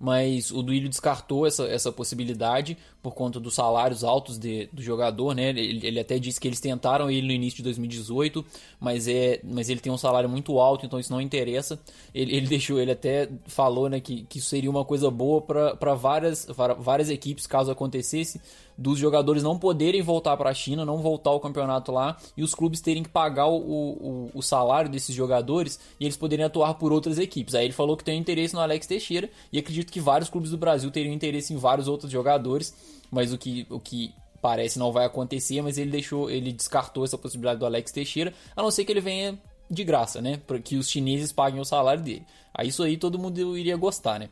mas 0.00 0.50
o 0.50 0.62
Duílio 0.62 0.88
descartou 0.88 1.46
essa, 1.46 1.64
essa 1.64 1.90
possibilidade 1.90 2.76
por 3.02 3.14
conta 3.14 3.40
dos 3.40 3.54
salários 3.54 4.04
altos 4.04 4.38
de, 4.38 4.68
do 4.72 4.82
jogador, 4.82 5.34
né? 5.34 5.50
Ele, 5.50 5.86
ele, 5.86 6.00
até 6.00 6.18
disse 6.18 6.40
que 6.40 6.46
eles 6.46 6.60
tentaram 6.60 7.10
ele 7.10 7.26
no 7.26 7.32
início 7.32 7.58
de 7.58 7.62
2018, 7.64 8.44
mas, 8.78 9.08
é, 9.08 9.40
mas 9.42 9.68
ele 9.68 9.80
tem 9.80 9.92
um 9.92 9.98
salário 9.98 10.28
muito 10.28 10.58
alto, 10.58 10.86
então 10.86 11.00
isso 11.00 11.12
não 11.12 11.20
interessa. 11.20 11.80
Ele, 12.14 12.34
ele 12.36 12.46
deixou, 12.48 12.78
ele 12.78 12.92
até 12.92 13.28
falou 13.46 13.88
né, 13.88 14.00
que, 14.00 14.22
que 14.24 14.40
seria 14.40 14.70
uma 14.70 14.84
coisa 14.84 15.10
boa 15.10 15.40
para 15.40 15.94
várias, 15.94 16.46
várias 16.78 17.10
equipes 17.10 17.46
caso 17.46 17.70
acontecesse, 17.70 18.40
dos 18.78 18.96
jogadores 18.96 19.42
não 19.42 19.58
poderem 19.58 20.00
voltar 20.00 20.36
para 20.36 20.50
a 20.50 20.54
China, 20.54 20.84
não 20.84 20.98
voltar 20.98 21.30
ao 21.30 21.40
campeonato 21.40 21.90
lá 21.90 22.16
e 22.36 22.44
os 22.44 22.54
clubes 22.54 22.80
terem 22.80 23.02
que 23.02 23.08
pagar 23.08 23.48
o, 23.48 23.56
o, 23.56 24.30
o, 24.32 24.40
salário 24.40 24.88
desses 24.88 25.12
jogadores 25.12 25.80
e 25.98 26.04
eles 26.04 26.16
poderem 26.16 26.44
atuar 26.44 26.74
por 26.74 26.92
outras 26.92 27.18
equipes. 27.18 27.56
Aí 27.56 27.64
ele 27.64 27.72
falou 27.72 27.96
que 27.96 28.04
tem 28.04 28.16
interesse 28.16 28.54
no 28.54 28.60
Alex 28.60 28.86
Teixeira 28.86 29.28
e 29.52 29.58
acredito 29.58 29.92
que 29.92 30.00
vários 30.00 30.30
clubes 30.30 30.52
do 30.52 30.56
Brasil 30.56 30.92
teriam 30.92 31.12
interesse 31.12 31.52
em 31.52 31.56
vários 31.56 31.88
outros 31.88 32.12
jogadores, 32.12 32.72
mas 33.10 33.32
o 33.32 33.38
que, 33.38 33.66
o 33.68 33.80
que 33.80 34.14
parece 34.40 34.78
não 34.78 34.92
vai 34.92 35.04
acontecer, 35.04 35.60
mas 35.60 35.76
ele 35.76 35.90
deixou, 35.90 36.30
ele 36.30 36.52
descartou 36.52 37.04
essa 37.04 37.18
possibilidade 37.18 37.58
do 37.58 37.66
Alex 37.66 37.90
Teixeira, 37.90 38.32
a 38.54 38.62
não 38.62 38.70
ser 38.70 38.84
que 38.84 38.92
ele 38.92 39.00
venha 39.00 39.36
de 39.68 39.82
graça, 39.82 40.22
né? 40.22 40.40
Para 40.46 40.60
que 40.60 40.76
os 40.76 40.88
chineses 40.88 41.32
paguem 41.32 41.60
o 41.60 41.64
salário 41.64 42.02
dele. 42.02 42.24
Aí 42.54 42.68
isso 42.68 42.84
aí 42.84 42.96
todo 42.96 43.18
mundo 43.18 43.58
iria 43.58 43.76
gostar, 43.76 44.20
né? 44.20 44.28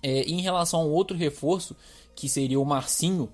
É, 0.00 0.22
em 0.22 0.40
relação 0.40 0.80
ao 0.80 0.90
outro 0.90 1.16
reforço, 1.16 1.74
que 2.14 2.28
seria 2.28 2.60
o 2.60 2.64
Marcinho, 2.64 3.28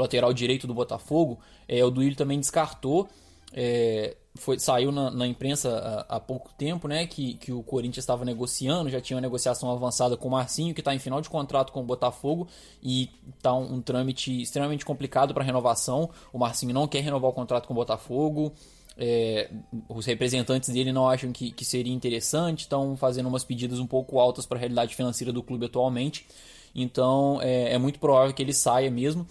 lateral 0.00 0.32
direito 0.32 0.66
do 0.66 0.74
Botafogo, 0.74 1.38
é, 1.68 1.84
o 1.84 1.90
Duílio 1.90 2.16
também 2.16 2.38
descartou. 2.38 3.08
É, 3.52 4.16
foi, 4.36 4.58
saiu 4.58 4.92
na, 4.92 5.10
na 5.10 5.26
imprensa 5.26 6.04
há, 6.08 6.16
há, 6.16 6.20
pouco 6.20 6.52
tempo 6.58 6.86
né, 6.86 7.06
que, 7.06 7.34
que 7.34 7.52
o 7.52 7.62
Corinthians 7.62 8.02
estava 8.02 8.24
negociando, 8.24 8.90
já 8.90 9.00
tinha 9.00 9.16
uma 9.16 9.20
negociação 9.20 9.70
avançada 9.70 10.16
com 10.16 10.28
o 10.28 10.30
Marcinho, 10.30 10.74
que 10.74 10.80
está 10.80 10.94
em 10.94 10.98
final 10.98 11.20
de 11.20 11.28
contrato 11.28 11.72
com 11.72 11.80
o 11.80 11.84
Botafogo 11.84 12.48
e 12.82 13.10
está 13.36 13.54
um, 13.54 13.76
um 13.76 13.80
trâmite 13.80 14.42
extremamente 14.42 14.84
complicado 14.84 15.32
para 15.32 15.44
renovação. 15.44 16.10
O 16.32 16.38
Marcinho 16.38 16.74
não 16.74 16.86
quer 16.86 17.00
renovar 17.00 17.30
o 17.30 17.34
contrato 17.34 17.66
com 17.66 17.72
o 17.72 17.76
Botafogo. 17.76 18.52
É, 18.98 19.50
os 19.88 20.06
representantes 20.06 20.70
dele 20.70 20.92
não 20.92 21.08
acham 21.08 21.30
que, 21.30 21.50
que 21.50 21.64
seria 21.64 21.92
interessante, 21.92 22.60
estão 22.60 22.96
fazendo 22.96 23.28
umas 23.28 23.44
pedidas 23.44 23.78
um 23.78 23.86
pouco 23.86 24.18
altas 24.18 24.46
para 24.46 24.56
a 24.56 24.60
realidade 24.60 24.94
financeira 24.94 25.32
do 25.32 25.42
clube 25.42 25.66
atualmente. 25.66 26.26
Então 26.74 27.40
é, 27.42 27.74
é 27.74 27.78
muito 27.78 27.98
provável 27.98 28.34
que 28.34 28.42
ele 28.42 28.52
saia 28.52 28.90
mesmo. 28.90 29.26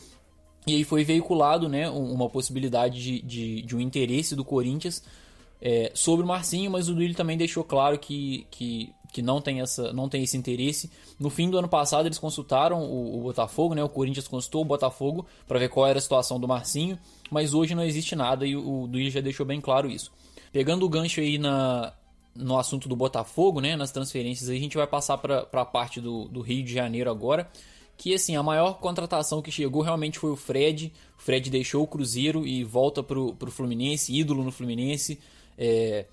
E 0.67 0.75
aí 0.75 0.83
foi 0.83 1.03
veiculado 1.03 1.69
né, 1.69 1.89
uma 1.89 2.27
possibilidade 2.27 3.01
de, 3.01 3.21
de, 3.21 3.61
de 3.61 3.75
um 3.75 3.79
interesse 3.79 4.35
do 4.35 4.43
Corinthians 4.43 5.03
é, 5.61 5.91
sobre 5.93 6.25
o 6.25 6.27
Marcinho, 6.27 6.71
mas 6.71 6.89
o 6.89 6.95
Duílio 6.95 7.15
também 7.15 7.37
deixou 7.37 7.63
claro 7.63 7.99
que, 7.99 8.47
que, 8.49 8.91
que 9.13 9.21
não, 9.21 9.39
tem 9.39 9.61
essa, 9.61 9.93
não 9.93 10.09
tem 10.09 10.23
esse 10.23 10.35
interesse. 10.35 10.89
No 11.19 11.29
fim 11.29 11.49
do 11.49 11.57
ano 11.59 11.69
passado 11.69 12.07
eles 12.07 12.17
consultaram 12.17 12.83
o, 12.83 13.19
o 13.19 13.21
Botafogo, 13.21 13.75
né, 13.75 13.83
o 13.83 13.89
Corinthians 13.89 14.27
consultou 14.27 14.63
o 14.63 14.65
Botafogo 14.65 15.27
para 15.47 15.59
ver 15.59 15.69
qual 15.69 15.85
era 15.85 15.99
a 15.99 16.01
situação 16.01 16.39
do 16.39 16.47
Marcinho, 16.47 16.97
mas 17.29 17.53
hoje 17.53 17.75
não 17.75 17.83
existe 17.83 18.15
nada 18.15 18.45
e 18.45 18.55
o, 18.55 18.83
o 18.83 18.87
Duílio 18.87 19.11
já 19.11 19.21
deixou 19.21 19.45
bem 19.45 19.61
claro 19.61 19.89
isso. 19.89 20.11
Pegando 20.51 20.83
o 20.83 20.89
gancho 20.89 21.19
aí 21.19 21.37
na, 21.37 21.93
no 22.33 22.57
assunto 22.57 22.89
do 22.89 22.95
Botafogo, 22.95 23.61
né, 23.61 23.75
nas 23.75 23.91
transferências, 23.91 24.49
aí 24.49 24.57
a 24.57 24.61
gente 24.61 24.77
vai 24.77 24.87
passar 24.87 25.19
para 25.19 25.47
a 25.51 25.65
parte 25.65 26.01
do, 26.01 26.25
do 26.25 26.41
Rio 26.41 26.63
de 26.63 26.73
Janeiro 26.73 27.11
agora 27.11 27.47
que 27.97 28.13
assim, 28.13 28.35
a 28.35 28.43
maior 28.43 28.79
contratação 28.79 29.41
que 29.41 29.51
chegou 29.51 29.81
realmente 29.81 30.19
foi 30.19 30.31
o 30.31 30.35
Fred. 30.35 30.91
O 31.17 31.21
Fred 31.21 31.49
deixou 31.49 31.83
o 31.83 31.87
Cruzeiro 31.87 32.45
e 32.45 32.63
volta 32.63 33.01
pro, 33.01 33.33
pro 33.33 33.51
Fluminense, 33.51 34.13
ídolo 34.13 34.43
no 34.43 34.51
Fluminense. 34.51 35.19
É, 35.57 36.05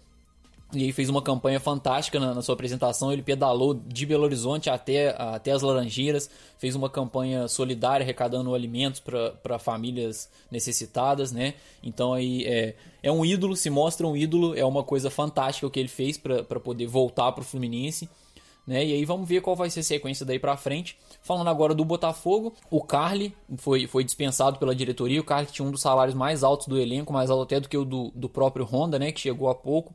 e 0.72 0.84
aí 0.84 0.92
fez 0.92 1.10
uma 1.10 1.20
campanha 1.20 1.60
fantástica 1.60 2.18
na, 2.18 2.34
na, 2.34 2.40
sua 2.40 2.54
apresentação. 2.54 3.12
Ele 3.12 3.22
pedalou 3.22 3.74
de 3.74 4.06
Belo 4.06 4.24
Horizonte 4.24 4.70
até, 4.70 5.14
até 5.18 5.52
as 5.52 5.60
Laranjeiras, 5.60 6.30
fez 6.56 6.74
uma 6.74 6.88
campanha 6.88 7.46
solidária 7.46 8.02
arrecadando 8.02 8.54
alimentos 8.54 9.00
para 9.00 9.58
famílias 9.58 10.30
necessitadas, 10.50 11.30
né? 11.30 11.54
Então 11.82 12.14
aí 12.14 12.44
é, 12.46 12.74
é 13.02 13.12
um 13.12 13.24
ídolo, 13.24 13.54
se 13.54 13.68
mostra 13.68 14.06
um 14.06 14.16
ídolo, 14.16 14.56
é 14.56 14.64
uma 14.64 14.82
coisa 14.82 15.10
fantástica 15.10 15.66
o 15.66 15.70
que 15.70 15.78
ele 15.78 15.88
fez 15.88 16.16
para 16.16 16.60
poder 16.60 16.86
voltar 16.86 17.32
para 17.32 17.42
o 17.42 17.44
Fluminense. 17.44 18.08
Né? 18.66 18.84
E 18.84 18.92
aí 18.92 19.04
vamos 19.04 19.28
ver 19.28 19.40
qual 19.40 19.56
vai 19.56 19.68
ser 19.68 19.80
a 19.80 19.84
sequência 19.84 20.24
daí 20.24 20.38
para 20.38 20.56
frente. 20.56 20.96
Falando 21.20 21.48
agora 21.48 21.74
do 21.74 21.84
Botafogo, 21.84 22.54
o 22.70 22.80
Carly 22.80 23.34
foi, 23.58 23.86
foi 23.86 24.04
dispensado 24.04 24.58
pela 24.58 24.74
diretoria. 24.74 25.20
O 25.20 25.24
Carly 25.24 25.46
tinha 25.46 25.66
um 25.66 25.70
dos 25.70 25.80
salários 25.80 26.14
mais 26.14 26.44
altos 26.44 26.68
do 26.68 26.78
elenco, 26.78 27.12
mais 27.12 27.30
alto 27.30 27.42
até 27.42 27.58
do 27.58 27.68
que 27.68 27.76
o 27.76 27.84
do, 27.84 28.12
do 28.14 28.28
próprio 28.28 28.64
Honda, 28.64 28.98
né? 28.98 29.10
Que 29.10 29.20
chegou 29.20 29.48
há 29.48 29.54
pouco. 29.54 29.92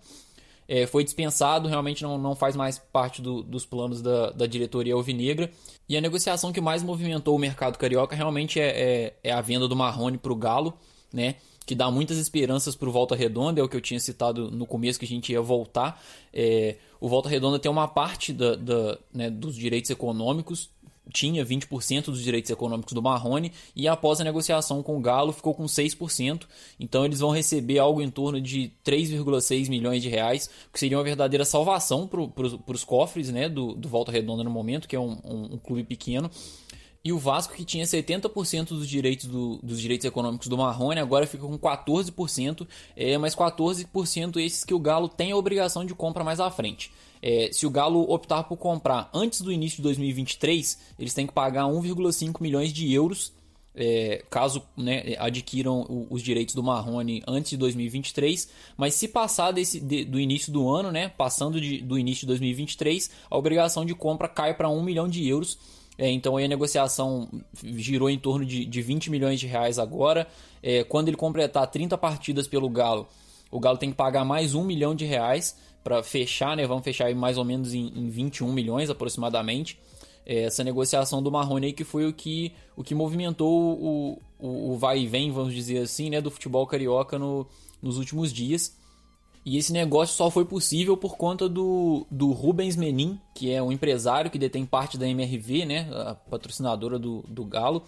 É, 0.68 0.86
foi 0.86 1.02
dispensado, 1.02 1.70
realmente 1.70 2.04
não, 2.04 2.18
não 2.18 2.36
faz 2.36 2.54
mais 2.54 2.78
parte 2.78 3.22
do, 3.22 3.42
dos 3.42 3.66
planos 3.66 4.02
da, 4.02 4.32
da 4.32 4.46
diretoria 4.46 4.94
alvinegra. 4.94 5.50
E 5.88 5.96
a 5.96 6.02
negociação 6.02 6.52
que 6.52 6.60
mais 6.60 6.84
movimentou 6.84 7.34
o 7.36 7.40
mercado 7.40 7.78
carioca 7.78 8.16
realmente 8.16 8.60
é, 8.60 8.68
é, 8.68 9.14
é 9.24 9.32
a 9.32 9.40
venda 9.40 9.66
do 9.66 9.78
Marrone 9.78 10.18
para 10.18 10.34
o 10.34 10.36
Galo, 10.36 10.74
né? 11.14 11.36
Que 11.68 11.76
dá 11.76 11.92
muitas 11.92 12.18
esperanças 12.18 12.78
para 12.78 12.88
o 12.88 12.92
Volta 12.94 13.14
Redonda, 13.14 13.60
é 13.60 13.64
o 13.64 13.68
que 13.68 13.76
eu 13.76 13.82
tinha 13.82 14.00
citado 14.00 14.50
no 14.50 14.66
começo 14.66 14.98
que 14.98 15.04
a 15.04 15.08
gente 15.08 15.34
ia 15.34 15.42
voltar. 15.42 16.02
É, 16.34 16.78
o 17.00 17.10
Volta 17.10 17.28
Redonda 17.28 17.60
tem 17.60 17.70
uma 17.70 17.90
parte 17.90 18.32
da, 18.32 18.56
da 18.56 18.98
né, 19.14 19.30
dos 19.30 19.54
direitos 19.54 19.92
econômicos, 19.92 20.70
tinha 21.12 21.46
20% 21.46 22.06
dos 22.06 22.24
direitos 22.24 22.50
econômicos 22.50 22.94
do 22.94 23.02
Marrone 23.02 23.52
e 23.76 23.86
após 23.86 24.22
a 24.22 24.24
negociação 24.24 24.82
com 24.82 24.98
o 24.98 25.02
Galo 25.02 25.34
ficou 25.34 25.54
com 25.54 25.66
6%. 25.66 26.44
Então 26.80 27.04
eles 27.04 27.20
vão 27.20 27.32
receber 27.32 27.80
algo 27.80 28.02
em 28.02 28.10
torno 28.10 28.40
de 28.40 28.72
3,6 28.86 29.70
milhões 29.70 30.02
de 30.02 30.08
reais, 30.08 30.50
que 30.72 30.80
seria 30.80 30.98
uma 30.98 31.04
verdadeira 31.04 31.44
salvação 31.44 32.08
para 32.08 32.74
os 32.74 32.84
cofres 32.86 33.30
né, 33.30 33.50
do, 33.50 33.74
do 33.74 33.90
Volta 33.90 34.10
Redonda 34.12 34.42
no 34.42 34.50
momento, 34.50 34.88
que 34.88 34.96
é 34.96 35.00
um, 35.00 35.18
um, 35.26 35.44
um 35.56 35.58
clube 35.58 35.84
pequeno. 35.84 36.32
E 37.08 37.14
o 37.14 37.18
Vasco, 37.18 37.54
que 37.54 37.64
tinha 37.64 37.86
70% 37.86 38.68
dos 38.68 38.86
direitos, 38.86 39.28
do, 39.28 39.60
dos 39.64 39.80
direitos 39.80 40.04
econômicos 40.04 40.50
do 40.50 40.58
Marrone, 40.58 41.00
agora 41.00 41.26
fica 41.26 41.48
com 41.48 41.58
14%, 41.58 42.68
é, 42.98 43.18
mas 43.18 43.34
14% 43.34 44.36
esses 44.36 44.66
que 44.66 44.74
o 44.74 44.80
Galo 44.80 45.08
tem 45.08 45.32
a 45.32 45.38
obrigação 45.38 45.86
de 45.86 45.96
compra 45.96 46.22
mais 46.22 46.42
à 46.42 46.52
frente. 46.52 46.92
É, 47.22 47.50
se 47.50 47.66
o 47.66 47.70
Galo 47.70 48.02
optar 48.12 48.44
por 48.44 48.58
comprar 48.58 49.10
antes 49.14 49.40
do 49.40 49.54
início 49.54 49.78
de 49.78 49.84
2023, 49.84 50.78
eles 51.00 51.14
têm 51.14 51.26
que 51.26 51.32
pagar 51.32 51.64
1,5 51.64 52.42
milhões 52.42 52.74
de 52.74 52.92
euros 52.92 53.32
é, 53.74 54.24
caso 54.30 54.64
né, 54.76 55.16
adquiram 55.20 56.08
os 56.10 56.24
direitos 56.24 56.56
do 56.56 56.64
Marrone 56.64 57.22
antes 57.28 57.52
de 57.52 57.58
2023, 57.58 58.50
mas 58.76 58.96
se 58.96 59.08
passar 59.08 59.52
desse, 59.52 59.80
de, 59.80 60.04
do 60.04 60.20
início 60.20 60.52
do 60.52 60.68
ano, 60.68 60.92
né, 60.92 61.10
passando 61.10 61.62
de, 61.62 61.78
do 61.78 61.98
início 61.98 62.22
de 62.22 62.28
2023, 62.28 63.12
a 63.30 63.38
obrigação 63.38 63.86
de 63.86 63.94
compra 63.94 64.28
cai 64.28 64.56
para 64.56 64.68
1 64.68 64.82
milhão 64.82 65.08
de 65.08 65.26
euros. 65.28 65.60
É, 65.98 66.10
então 66.10 66.38
a 66.38 66.48
negociação 66.48 67.28
girou 67.64 68.10
em 68.10 68.20
torno 68.20 68.46
de, 68.46 68.66
de 68.66 68.82
20 68.82 69.10
milhões 69.10 69.40
de 69.40 69.48
reais 69.48 69.80
agora. 69.80 70.28
É, 70.62 70.84
quando 70.84 71.08
ele 71.08 71.18
completar 71.18 71.66
30 71.68 71.98
partidas 71.98 72.48
pelo 72.48 72.70
Galo, 72.70 73.08
o 73.50 73.60
Galo 73.60 73.78
tem 73.78 73.90
que 73.90 73.96
pagar 73.96 74.24
mais 74.24 74.54
1 74.54 74.64
milhão 74.64 74.94
de 74.94 75.06
reais 75.06 75.58
para 75.84 76.04
fechar, 76.04 76.56
né? 76.56 76.68
Vamos 76.68 76.84
fechar 76.84 77.14
mais 77.16 77.38
ou 77.38 77.46
menos 77.46 77.74
em, 77.74 77.88
em 77.96 78.10
21 78.10 78.52
milhões 78.52 78.90
aproximadamente 78.90 79.80
é, 80.28 80.44
essa 80.44 80.62
negociação 80.62 81.24
do 81.24 81.32
Marrone 81.32 81.72
que 81.72 81.86
foi 81.86 82.06
o 82.06 82.12
que, 82.12 82.54
o 82.76 82.84
que 82.84 82.94
movimentou 82.94 83.80
o, 83.82 84.22
o, 84.38 84.74
o 84.74 84.78
vai 84.78 85.00
e 85.00 85.08
vem, 85.08 85.32
vamos 85.32 85.54
dizer 85.54 85.80
assim, 85.80 86.10
né, 86.10 86.20
do 86.20 86.30
futebol 86.30 86.68
carioca 86.68 87.18
no, 87.18 87.48
nos 87.82 87.98
últimos 87.98 88.34
dias. 88.34 88.76
E 89.48 89.56
esse 89.56 89.72
negócio 89.72 90.14
só 90.14 90.30
foi 90.30 90.44
possível 90.44 90.98
por 90.98 91.16
conta 91.16 91.48
do, 91.48 92.06
do 92.12 92.34
Rubens 92.34 92.76
Menin, 92.76 93.18
que 93.34 93.50
é 93.50 93.64
um 93.64 93.72
empresário 93.72 94.30
que 94.30 94.38
detém 94.38 94.66
parte 94.66 94.98
da 94.98 95.08
MRV, 95.08 95.66
né, 95.66 95.90
a 95.94 96.16
patrocinadora 96.16 97.00
do, 97.00 97.24
do 97.30 97.46
Galo. 97.46 97.82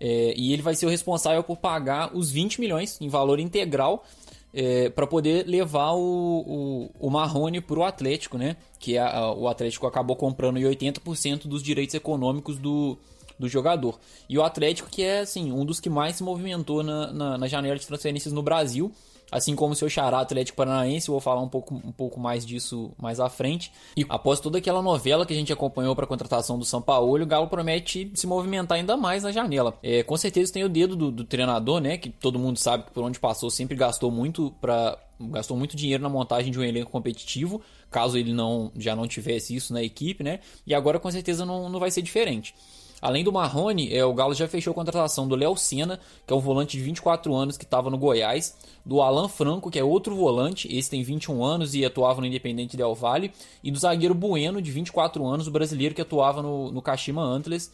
É, 0.00 0.32
e 0.34 0.54
ele 0.54 0.62
vai 0.62 0.74
ser 0.74 0.86
o 0.86 0.88
responsável 0.88 1.44
por 1.44 1.58
pagar 1.58 2.16
os 2.16 2.30
20 2.30 2.58
milhões 2.62 2.98
em 2.98 3.10
valor 3.10 3.38
integral 3.40 4.06
é, 4.54 4.88
para 4.88 5.06
poder 5.06 5.46
levar 5.46 5.92
o, 5.92 6.00
o, 6.00 6.90
o 6.98 7.10
Marrone 7.10 7.60
para 7.60 7.78
o 7.78 7.84
Atlético, 7.84 8.38
né? 8.38 8.56
Que 8.78 8.96
a, 8.96 9.14
a, 9.14 9.34
o 9.34 9.48
Atlético 9.48 9.86
acabou 9.86 10.16
comprando 10.16 10.56
80% 10.56 11.46
dos 11.46 11.62
direitos 11.62 11.94
econômicos 11.94 12.56
do, 12.56 12.96
do 13.38 13.50
jogador. 13.50 14.00
E 14.30 14.38
o 14.38 14.42
Atlético, 14.42 14.88
que 14.88 15.02
é 15.02 15.20
assim, 15.20 15.52
um 15.52 15.66
dos 15.66 15.78
que 15.78 15.90
mais 15.90 16.16
se 16.16 16.22
movimentou 16.22 16.82
na, 16.82 17.12
na, 17.12 17.36
na 17.36 17.48
janela 17.48 17.76
de 17.76 17.86
transferências 17.86 18.32
no 18.32 18.42
Brasil 18.42 18.90
assim 19.32 19.56
como 19.56 19.72
o 19.72 19.76
seu 19.76 19.88
xará 19.88 20.20
Atlético 20.20 20.56
Paranaense, 20.56 21.10
vou 21.10 21.20
falar 21.20 21.40
um 21.40 21.48
pouco, 21.48 21.74
um 21.74 21.90
pouco 21.90 22.20
mais 22.20 22.44
disso 22.44 22.92
mais 23.00 23.18
à 23.18 23.30
frente. 23.30 23.72
E 23.96 24.04
após 24.08 24.38
toda 24.38 24.58
aquela 24.58 24.82
novela 24.82 25.24
que 25.24 25.32
a 25.32 25.36
gente 25.36 25.52
acompanhou 25.52 25.96
para 25.96 26.04
a 26.04 26.08
contratação 26.08 26.58
do 26.58 26.64
São 26.66 26.82
Paulo, 26.82 27.20
o 27.20 27.26
Galo 27.26 27.48
promete 27.48 28.10
se 28.14 28.26
movimentar 28.26 28.76
ainda 28.76 28.94
mais 28.94 29.22
na 29.22 29.32
janela. 29.32 29.78
É, 29.82 30.02
com 30.02 30.16
certeza 30.18 30.52
tem 30.52 30.62
o 30.62 30.68
dedo 30.68 30.94
do, 30.94 31.10
do 31.10 31.24
treinador, 31.24 31.80
né, 31.80 31.96
que 31.96 32.10
todo 32.10 32.38
mundo 32.38 32.58
sabe 32.58 32.84
que 32.84 32.90
por 32.92 33.02
onde 33.02 33.18
passou 33.18 33.48
sempre 33.48 33.74
gastou 33.74 34.10
muito 34.10 34.52
para 34.60 34.98
gastou 35.30 35.56
muito 35.56 35.76
dinheiro 35.76 36.02
na 36.02 36.08
montagem 36.08 36.50
de 36.50 36.58
um 36.58 36.64
elenco 36.64 36.90
competitivo, 36.90 37.62
caso 37.90 38.18
ele 38.18 38.32
não 38.32 38.72
já 38.76 38.96
não 38.96 39.06
tivesse 39.06 39.54
isso 39.54 39.72
na 39.72 39.82
equipe, 39.82 40.24
né? 40.24 40.40
E 40.66 40.74
agora 40.74 40.98
com 40.98 41.10
certeza 41.10 41.46
não, 41.46 41.68
não 41.68 41.78
vai 41.78 41.90
ser 41.90 42.02
diferente. 42.02 42.54
Além 43.02 43.24
do 43.24 43.32
Marrone, 43.32 43.92
é, 43.92 44.04
o 44.04 44.14
Galo 44.14 44.32
já 44.32 44.46
fechou 44.46 44.70
a 44.70 44.74
contratação 44.74 45.26
do 45.26 45.34
Léo 45.34 45.56
Senna, 45.56 45.98
que 46.24 46.32
é 46.32 46.36
um 46.36 46.40
volante 46.40 46.76
de 46.76 46.84
24 46.84 47.34
anos 47.34 47.58
que 47.58 47.64
estava 47.64 47.90
no 47.90 47.98
Goiás, 47.98 48.56
do 48.86 49.02
Alan 49.02 49.28
Franco, 49.28 49.72
que 49.72 49.78
é 49.78 49.82
outro 49.82 50.14
volante, 50.14 50.72
esse 50.72 50.88
tem 50.88 51.02
21 51.02 51.44
anos 51.44 51.74
e 51.74 51.84
atuava 51.84 52.20
no 52.20 52.28
Independente 52.28 52.76
Del 52.76 52.94
Valle, 52.94 53.32
e 53.60 53.72
do 53.72 53.78
zagueiro 53.78 54.14
Bueno, 54.14 54.62
de 54.62 54.70
24 54.70 55.26
anos, 55.26 55.48
o 55.48 55.50
brasileiro 55.50 55.96
que 55.96 56.00
atuava 56.00 56.42
no, 56.42 56.70
no 56.70 56.80
Kashima 56.80 57.20
Antlers. 57.20 57.72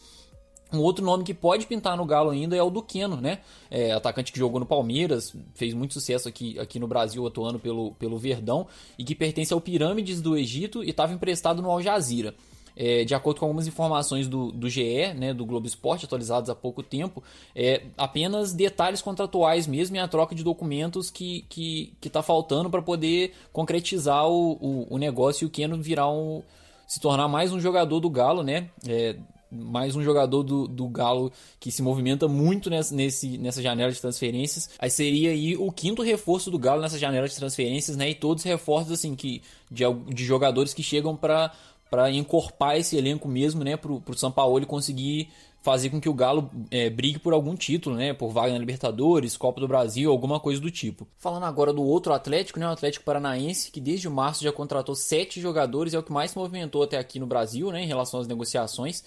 Um 0.73 0.79
outro 0.79 1.05
nome 1.05 1.23
que 1.23 1.33
pode 1.33 1.67
pintar 1.67 1.95
no 1.95 2.05
Galo 2.05 2.31
ainda 2.31 2.55
é 2.55 2.63
o 2.63 2.69
Duqueno, 2.71 3.17
né? 3.17 3.39
É, 3.69 3.91
atacante 3.91 4.31
que 4.31 4.37
jogou 4.39 4.59
no 4.59 4.65
Palmeiras, 4.65 5.35
fez 5.53 5.75
muito 5.75 5.93
sucesso 5.93 6.27
aqui, 6.27 6.57
aqui 6.59 6.79
no 6.79 6.87
Brasil 6.87 7.25
atuando 7.25 7.59
pelo, 7.59 7.93
pelo 7.95 8.17
Verdão 8.17 8.65
e 8.97 9.03
que 9.03 9.13
pertence 9.13 9.53
ao 9.53 9.61
Pirâmides 9.61 10.21
do 10.21 10.35
Egito 10.35 10.83
e 10.83 10.89
estava 10.89 11.13
emprestado 11.13 11.61
no 11.61 11.69
Al 11.69 11.81
Jazeera. 11.81 12.33
É, 12.81 13.03
de 13.03 13.13
acordo 13.13 13.41
com 13.41 13.45
algumas 13.45 13.67
informações 13.67 14.25
do, 14.25 14.53
do 14.53 14.69
GE, 14.69 15.13
né, 15.13 15.33
do 15.33 15.45
Globo 15.45 15.67
Esporte, 15.67 16.05
atualizadas 16.05 16.49
há 16.49 16.55
pouco 16.55 16.81
tempo, 16.81 17.21
é, 17.53 17.81
apenas 17.97 18.53
detalhes 18.53 19.01
contratuais 19.01 19.67
mesmo 19.67 19.97
e 19.97 19.99
a 19.99 20.07
troca 20.07 20.33
de 20.33 20.45
documentos 20.45 21.11
que 21.11 21.39
está 21.39 21.47
que, 21.49 21.93
que 21.99 22.09
tá 22.09 22.23
faltando 22.23 22.69
para 22.69 22.81
poder 22.81 23.33
concretizar 23.51 24.25
o, 24.29 24.53
o, 24.53 24.87
o, 24.91 24.97
negócio 24.97 25.43
e 25.43 25.47
o 25.47 25.49
Keno 25.49 25.75
virar 25.81 26.09
um, 26.09 26.41
se 26.87 27.01
tornar 27.01 27.27
mais 27.27 27.51
um 27.51 27.59
jogador 27.59 27.99
do 27.99 28.09
Galo, 28.09 28.43
né? 28.43 28.69
É, 28.87 29.17
mais 29.51 29.95
um 29.95 30.03
jogador 30.03 30.43
do, 30.43 30.67
do 30.67 30.87
Galo 30.87 31.31
que 31.59 31.71
se 31.71 31.81
movimenta 31.81 32.27
muito 32.27 32.69
nessa, 32.69 32.95
nesse, 32.95 33.37
nessa 33.37 33.61
janela 33.61 33.91
de 33.91 33.99
transferências. 33.99 34.69
Aí 34.79 34.89
seria 34.89 35.31
aí 35.31 35.57
o 35.57 35.71
quinto 35.71 36.01
reforço 36.01 36.49
do 36.49 36.59
Galo 36.59 36.81
nessa 36.81 36.97
janela 36.97 37.27
de 37.27 37.35
transferências, 37.35 37.97
né? 37.97 38.09
E 38.09 38.15
todos 38.15 38.43
reforços 38.43 38.93
assim 38.93 39.15
que 39.15 39.41
de, 39.69 39.83
de 40.13 40.23
jogadores 40.23 40.73
que 40.73 40.83
chegam 40.83 41.15
para 41.15 41.51
para 41.89 42.11
encorpar 42.11 42.77
esse 42.77 42.95
elenco 42.95 43.27
mesmo, 43.27 43.63
né, 43.63 43.75
pro, 43.75 43.99
pro 44.01 44.17
São 44.17 44.31
Paulo 44.31 44.65
conseguir 44.65 45.29
fazer 45.61 45.89
com 45.89 45.99
que 45.99 46.07
o 46.07 46.13
Galo 46.13 46.49
é, 46.71 46.89
brigue 46.89 47.19
por 47.19 47.33
algum 47.33 47.55
título, 47.55 47.95
né, 47.95 48.13
por 48.13 48.29
vaga 48.29 48.53
na 48.53 48.59
Libertadores, 48.59 49.35
Copa 49.35 49.59
do 49.59 49.67
Brasil, 49.67 50.09
alguma 50.09 50.39
coisa 50.39 50.61
do 50.61 50.71
tipo. 50.71 51.07
Falando 51.17 51.43
agora 51.43 51.73
do 51.73 51.83
outro 51.83 52.13
Atlético, 52.13 52.59
né, 52.59 52.67
o 52.67 52.71
Atlético 52.71 53.03
Paranaense, 53.03 53.71
que 53.71 53.81
desde 53.81 54.07
março 54.07 54.43
já 54.43 54.51
contratou 54.51 54.95
sete 54.95 55.41
jogadores, 55.41 55.93
é 55.93 55.99
o 55.99 56.03
que 56.03 56.13
mais 56.13 56.31
se 56.31 56.37
movimentou 56.37 56.83
até 56.83 56.97
aqui 56.97 57.19
no 57.19 57.27
Brasil, 57.27 57.71
né, 57.71 57.83
em 57.83 57.87
relação 57.87 58.19
às 58.19 58.27
negociações. 58.27 59.03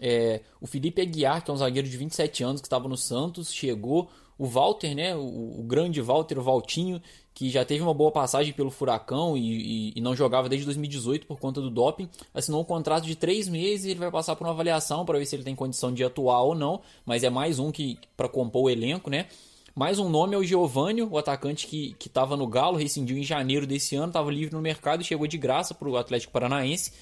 É, 0.00 0.40
o 0.60 0.66
Felipe 0.66 1.02
Aguiar, 1.02 1.44
que 1.44 1.50
é 1.50 1.54
um 1.54 1.56
zagueiro 1.56 1.88
de 1.88 1.96
27 1.96 2.42
anos 2.42 2.60
que 2.60 2.66
estava 2.66 2.88
no 2.88 2.96
Santos, 2.96 3.52
chegou. 3.52 4.08
O 4.42 4.46
Walter, 4.46 4.92
né, 4.92 5.14
o, 5.14 5.60
o 5.60 5.62
grande 5.62 6.00
Walter, 6.00 6.36
o 6.36 6.42
Valtinho, 6.42 7.00
que 7.32 7.48
já 7.48 7.64
teve 7.64 7.80
uma 7.80 7.94
boa 7.94 8.10
passagem 8.10 8.52
pelo 8.52 8.72
Furacão 8.72 9.36
e, 9.36 9.40
e, 9.40 9.92
e, 9.94 10.00
não 10.00 10.16
jogava 10.16 10.48
desde 10.48 10.64
2018 10.64 11.28
por 11.28 11.38
conta 11.38 11.60
do 11.60 11.70
doping, 11.70 12.08
assinou 12.34 12.60
um 12.60 12.64
contrato 12.64 13.04
de 13.04 13.14
três 13.14 13.48
meses 13.48 13.86
e 13.86 13.90
ele 13.90 14.00
vai 14.00 14.10
passar 14.10 14.34
por 14.34 14.44
uma 14.44 14.52
avaliação 14.52 15.04
para 15.04 15.16
ver 15.16 15.26
se 15.26 15.36
ele 15.36 15.44
tem 15.44 15.54
condição 15.54 15.94
de 15.94 16.02
atuar 16.02 16.42
ou 16.42 16.56
não, 16.56 16.80
mas 17.06 17.22
é 17.22 17.30
mais 17.30 17.60
um 17.60 17.70
que 17.70 18.00
para 18.16 18.28
compor 18.28 18.64
o 18.64 18.68
elenco, 18.68 19.08
né? 19.08 19.28
Mais 19.76 20.00
um 20.00 20.08
nome 20.08 20.34
é 20.34 20.38
o 20.38 20.42
Giovanni, 20.42 21.02
o 21.02 21.16
atacante 21.16 21.68
que 21.68 21.94
estava 22.04 22.36
no 22.36 22.48
Galo, 22.48 22.76
rescindiu 22.76 23.16
em 23.16 23.22
janeiro 23.22 23.64
desse 23.64 23.94
ano, 23.94 24.08
estava 24.08 24.28
livre 24.28 24.52
no 24.52 24.60
mercado 24.60 25.02
e 25.02 25.04
chegou 25.04 25.28
de 25.28 25.38
graça 25.38 25.72
para 25.72 25.88
o 25.88 25.96
Atlético 25.96 26.32
Paranaense. 26.32 26.92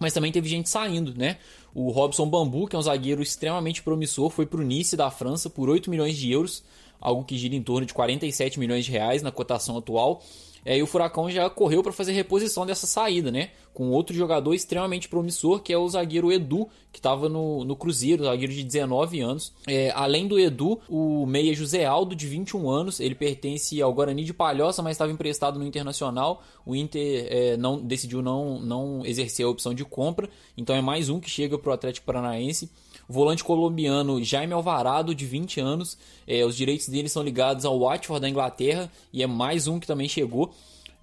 Mas 0.00 0.12
também 0.12 0.32
teve 0.32 0.48
gente 0.48 0.68
saindo, 0.68 1.14
né? 1.16 1.38
O 1.74 1.90
Robson 1.90 2.28
Bambu, 2.28 2.66
que 2.66 2.76
é 2.76 2.78
um 2.78 2.82
zagueiro 2.82 3.22
extremamente 3.22 3.82
promissor, 3.82 4.30
foi 4.30 4.46
para 4.46 4.60
o 4.60 4.62
Nice 4.62 4.96
da 4.96 5.10
França 5.10 5.48
por 5.48 5.68
8 5.68 5.90
milhões 5.90 6.16
de 6.16 6.30
euros 6.30 6.62
algo 7.04 7.22
que 7.22 7.36
gira 7.36 7.54
em 7.54 7.62
torno 7.62 7.86
de 7.86 7.92
47 7.92 8.58
milhões 8.58 8.86
de 8.86 8.90
reais 8.90 9.22
na 9.22 9.30
cotação 9.30 9.76
atual. 9.76 10.22
É, 10.64 10.78
e 10.78 10.82
o 10.82 10.86
Furacão 10.86 11.30
já 11.30 11.48
correu 11.50 11.82
para 11.82 11.92
fazer 11.92 12.12
reposição 12.12 12.64
dessa 12.64 12.86
saída, 12.86 13.30
né? 13.30 13.50
Com 13.74 13.90
outro 13.90 14.14
jogador 14.14 14.54
extremamente 14.54 15.08
promissor, 15.08 15.60
que 15.60 15.72
é 15.72 15.78
o 15.78 15.88
zagueiro 15.88 16.32
Edu, 16.32 16.68
que 16.92 16.98
estava 16.98 17.28
no, 17.28 17.64
no 17.64 17.76
Cruzeiro, 17.76 18.24
zagueiro 18.24 18.52
de 18.52 18.62
19 18.62 19.20
anos. 19.20 19.52
É, 19.66 19.90
além 19.94 20.26
do 20.26 20.38
Edu, 20.38 20.80
o 20.88 21.26
meia 21.26 21.52
José 21.54 21.84
Aldo, 21.84 22.14
de 22.14 22.26
21 22.26 22.70
anos, 22.70 23.00
ele 23.00 23.14
pertence 23.14 23.82
ao 23.82 23.92
Guarani 23.92 24.24
de 24.24 24.32
Palhoça, 24.32 24.82
mas 24.82 24.92
estava 24.92 25.12
emprestado 25.12 25.58
no 25.58 25.66
Internacional. 25.66 26.42
O 26.64 26.74
Inter 26.74 27.26
é, 27.28 27.56
não 27.56 27.80
decidiu 27.80 28.22
não, 28.22 28.60
não 28.60 29.04
exercer 29.04 29.44
a 29.44 29.48
opção 29.48 29.74
de 29.74 29.84
compra, 29.84 30.30
então 30.56 30.74
é 30.74 30.80
mais 30.80 31.08
um 31.08 31.20
que 31.20 31.28
chega 31.28 31.58
para 31.58 31.70
o 31.70 31.74
Atlético 31.74 32.06
Paranaense. 32.06 32.70
O 33.08 33.12
volante 33.12 33.44
colombiano 33.44 34.22
Jaime 34.22 34.52
Alvarado, 34.52 35.14
de 35.14 35.26
20 35.26 35.60
anos, 35.60 35.98
é, 36.26 36.44
os 36.44 36.56
direitos 36.56 36.88
dele 36.88 37.08
são 37.08 37.22
ligados 37.22 37.64
ao 37.64 37.78
Watford 37.78 38.20
da 38.20 38.28
Inglaterra 38.28 38.90
e 39.12 39.22
é 39.22 39.26
mais 39.26 39.66
um 39.66 39.78
que 39.78 39.86
também 39.86 40.08
chegou. 40.08 40.52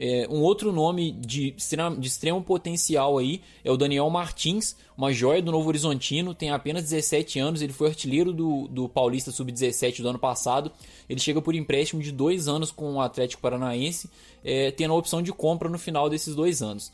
É, 0.04 0.28
um 0.32 0.42
outro 0.42 0.72
nome 0.72 1.12
de, 1.12 1.52
de 1.52 2.08
extremo 2.08 2.42
potencial 2.42 3.20
aí 3.20 3.40
é 3.64 3.70
o 3.70 3.78
Daniel 3.78 4.10
Martins, 4.10 4.76
uma 4.98 5.14
joia 5.14 5.44
do 5.44 5.52
Novo 5.52 5.68
Horizontino, 5.68 6.34
tem 6.34 6.50
apenas 6.50 6.86
17 6.86 7.38
anos, 7.38 7.62
ele 7.62 7.72
foi 7.72 7.90
artilheiro 7.90 8.34
do, 8.34 8.68
do 8.68 8.90
Paulista 8.90 9.32
Sub-17 9.32 10.02
do 10.02 10.10
ano 10.10 10.18
passado. 10.18 10.72
Ele 11.08 11.20
chega 11.20 11.40
por 11.40 11.54
empréstimo 11.54 12.02
de 12.02 12.12
dois 12.12 12.48
anos 12.48 12.72
com 12.72 12.96
o 12.96 13.00
Atlético 13.00 13.44
Paranaense, 13.44 14.10
é, 14.44 14.72
tendo 14.72 14.92
a 14.96 14.98
opção 14.98 15.22
de 15.22 15.32
compra 15.32 15.70
no 15.70 15.78
final 15.78 16.10
desses 16.10 16.34
dois 16.34 16.64
anos. 16.64 16.92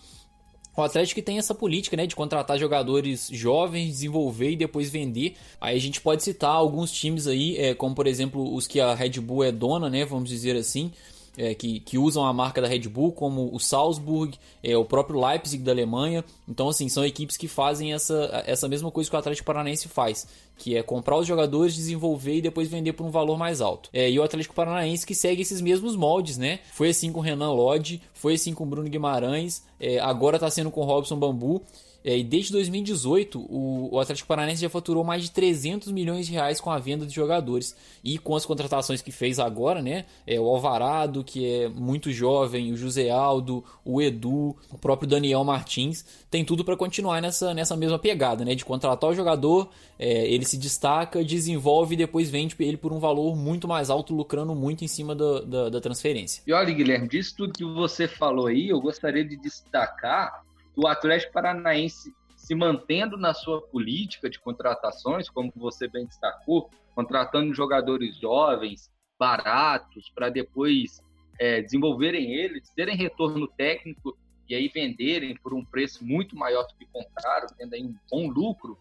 O 0.77 0.83
Atlético 0.83 1.21
tem 1.23 1.39
essa 1.39 1.55
política, 1.55 1.97
né, 1.97 2.05
de 2.05 2.15
contratar 2.15 2.59
jogadores 2.59 3.29
jovens, 3.31 3.87
desenvolver 3.87 4.51
e 4.51 4.55
depois 4.55 4.91
vender. 4.91 5.35
Aí 5.59 5.75
a 5.75 5.81
gente 5.81 5.99
pode 5.99 6.23
citar 6.23 6.51
alguns 6.51 6.91
times 6.91 7.25
aí, 7.25 7.57
é, 7.57 7.73
como 7.73 7.95
por 7.95 8.05
exemplo 8.05 8.53
os 8.53 8.67
que 8.67 8.79
a 8.79 8.93
Red 8.93 9.19
Bull 9.19 9.43
é 9.43 9.51
dona, 9.51 9.89
né, 9.89 10.05
vamos 10.05 10.29
dizer 10.29 10.55
assim 10.55 10.91
é, 11.37 11.53
que, 11.53 11.79
que, 11.79 11.97
usam 11.97 12.25
a 12.25 12.33
marca 12.33 12.61
da 12.61 12.67
Red 12.67 12.87
Bull, 12.89 13.11
como 13.11 13.53
o 13.53 13.59
Salzburg, 13.59 14.37
é, 14.63 14.75
o 14.75 14.83
próprio 14.83 15.23
Leipzig 15.23 15.63
da 15.63 15.71
Alemanha. 15.71 16.25
Então, 16.47 16.67
assim, 16.67 16.89
são 16.89 17.05
equipes 17.05 17.37
que 17.37 17.47
fazem 17.47 17.93
essa, 17.93 18.43
essa 18.45 18.67
mesma 18.67 18.89
coisa 18.89 19.09
que 19.09 19.15
o 19.15 19.19
Atlético 19.19 19.45
Paranaense 19.45 19.87
faz, 19.87 20.27
que 20.57 20.75
é 20.75 20.81
comprar 20.81 21.17
os 21.17 21.27
jogadores, 21.27 21.75
desenvolver 21.75 22.37
e 22.37 22.41
depois 22.41 22.67
vender 22.67 22.93
por 22.93 23.05
um 23.05 23.11
valor 23.11 23.37
mais 23.37 23.61
alto. 23.61 23.89
É, 23.93 24.09
e 24.09 24.19
o 24.19 24.23
Atlético 24.23 24.55
Paranaense 24.55 25.05
que 25.05 25.13
segue 25.13 25.41
esses 25.43 25.61
mesmos 25.61 25.95
moldes, 25.95 26.37
né? 26.37 26.59
Foi 26.73 26.89
assim 26.89 27.11
com 27.11 27.19
o 27.19 27.23
Renan 27.23 27.51
Lodge, 27.51 28.01
foi 28.13 28.33
assim 28.33 28.53
com 28.53 28.63
o 28.63 28.67
Bruno 28.67 28.89
Guimarães, 28.89 29.63
é, 29.79 29.99
agora 29.99 30.37
está 30.37 30.49
sendo 30.49 30.71
com 30.71 30.81
o 30.81 30.85
Robson 30.85 31.17
Bambu. 31.17 31.61
É, 32.03 32.17
e 32.17 32.23
desde 32.23 32.51
2018, 32.53 33.39
o, 33.39 33.89
o, 33.93 33.99
Atlético 33.99 34.27
Paranaense 34.27 34.61
já 34.61 34.69
faturou 34.69 35.03
mais 35.03 35.23
de 35.23 35.31
300 35.31 35.91
milhões 35.91 36.25
de 36.25 36.33
reais 36.33 36.61
com 36.61 36.71
a 36.71 36.77
venda 36.77 37.05
de 37.05 37.13
jogadores. 37.13 37.75
E 38.03 38.17
com 38.17 38.35
as 38.35 38.45
contratações 38.45 39.01
que 39.01 39.11
fez 39.11 39.39
agora, 39.39 39.81
né? 39.81 40.05
É, 40.25 40.39
o 40.39 40.45
Alvarado, 40.45 41.23
que 41.23 41.45
é 41.45 41.67
muito 41.67 42.11
jovem, 42.11 42.71
o 42.71 42.77
José 42.77 43.09
Aldo, 43.09 43.63
o 43.83 44.01
Edu, 44.01 44.55
o 44.71 44.77
próprio 44.77 45.09
Daniel 45.09 45.43
Martins, 45.43 46.05
tem 46.31 46.45
tudo 46.45 46.63
para 46.63 46.77
continuar 46.77 47.21
nessa, 47.21 47.53
nessa 47.53 47.75
mesma 47.75 47.99
pegada, 47.99 48.45
né? 48.45 48.55
De 48.55 48.63
contratar 48.63 49.09
o 49.09 49.13
jogador, 49.13 49.69
é, 49.99 50.27
ele 50.27 50.45
se 50.45 50.57
destaca, 50.57 51.23
desenvolve 51.23 51.95
e 51.95 51.97
depois 51.97 52.29
vende 52.29 52.55
ele 52.59 52.77
por 52.77 52.93
um 52.93 52.99
valor 52.99 53.35
muito 53.35 53.67
mais 53.67 53.89
alto, 53.89 54.15
lucrando 54.15 54.55
muito 54.55 54.83
em 54.83 54.87
cima 54.87 55.13
da, 55.13 55.41
da, 55.41 55.69
da 55.69 55.81
transferência. 55.81 56.41
E 56.47 56.53
olha, 56.53 56.73
Guilherme, 56.73 57.07
disso 57.07 57.35
tudo 57.35 57.53
que 57.53 57.65
você 57.65 58.07
falou 58.07 58.47
aí, 58.47 58.69
eu 58.69 58.79
gostaria 58.79 59.25
de 59.25 59.35
destacar 59.35 60.46
o 60.77 60.87
Atlético 60.87 61.33
Paranaense 61.33 62.15
se 62.35 62.53
mantendo 62.53 63.17
na 63.17 63.33
sua 63.33 63.61
política 63.61 64.29
de 64.29 64.39
contratações, 64.39 65.27
como 65.27 65.51
você 65.55 65.87
bem 65.87 66.05
destacou, 66.05 66.69
contratando 66.93 67.53
jogadores 67.53 68.15
jovens, 68.15 68.91
baratos, 69.19 70.11
para 70.13 70.29
depois 70.29 71.01
é, 71.39 71.61
desenvolverem 71.63 72.31
eles, 72.31 72.69
terem 72.75 72.95
retorno 72.95 73.47
técnico 73.47 74.15
e 74.47 74.53
aí 74.53 74.69
venderem 74.69 75.35
por 75.35 75.53
um 75.53 75.65
preço 75.65 76.05
muito 76.05 76.35
maior 76.35 76.63
do 76.63 76.75
que 76.75 76.85
compraram, 76.85 77.47
tendo 77.57 77.73
aí 77.73 77.83
um 77.83 77.95
bom 78.09 78.29
lucro, 78.29 78.77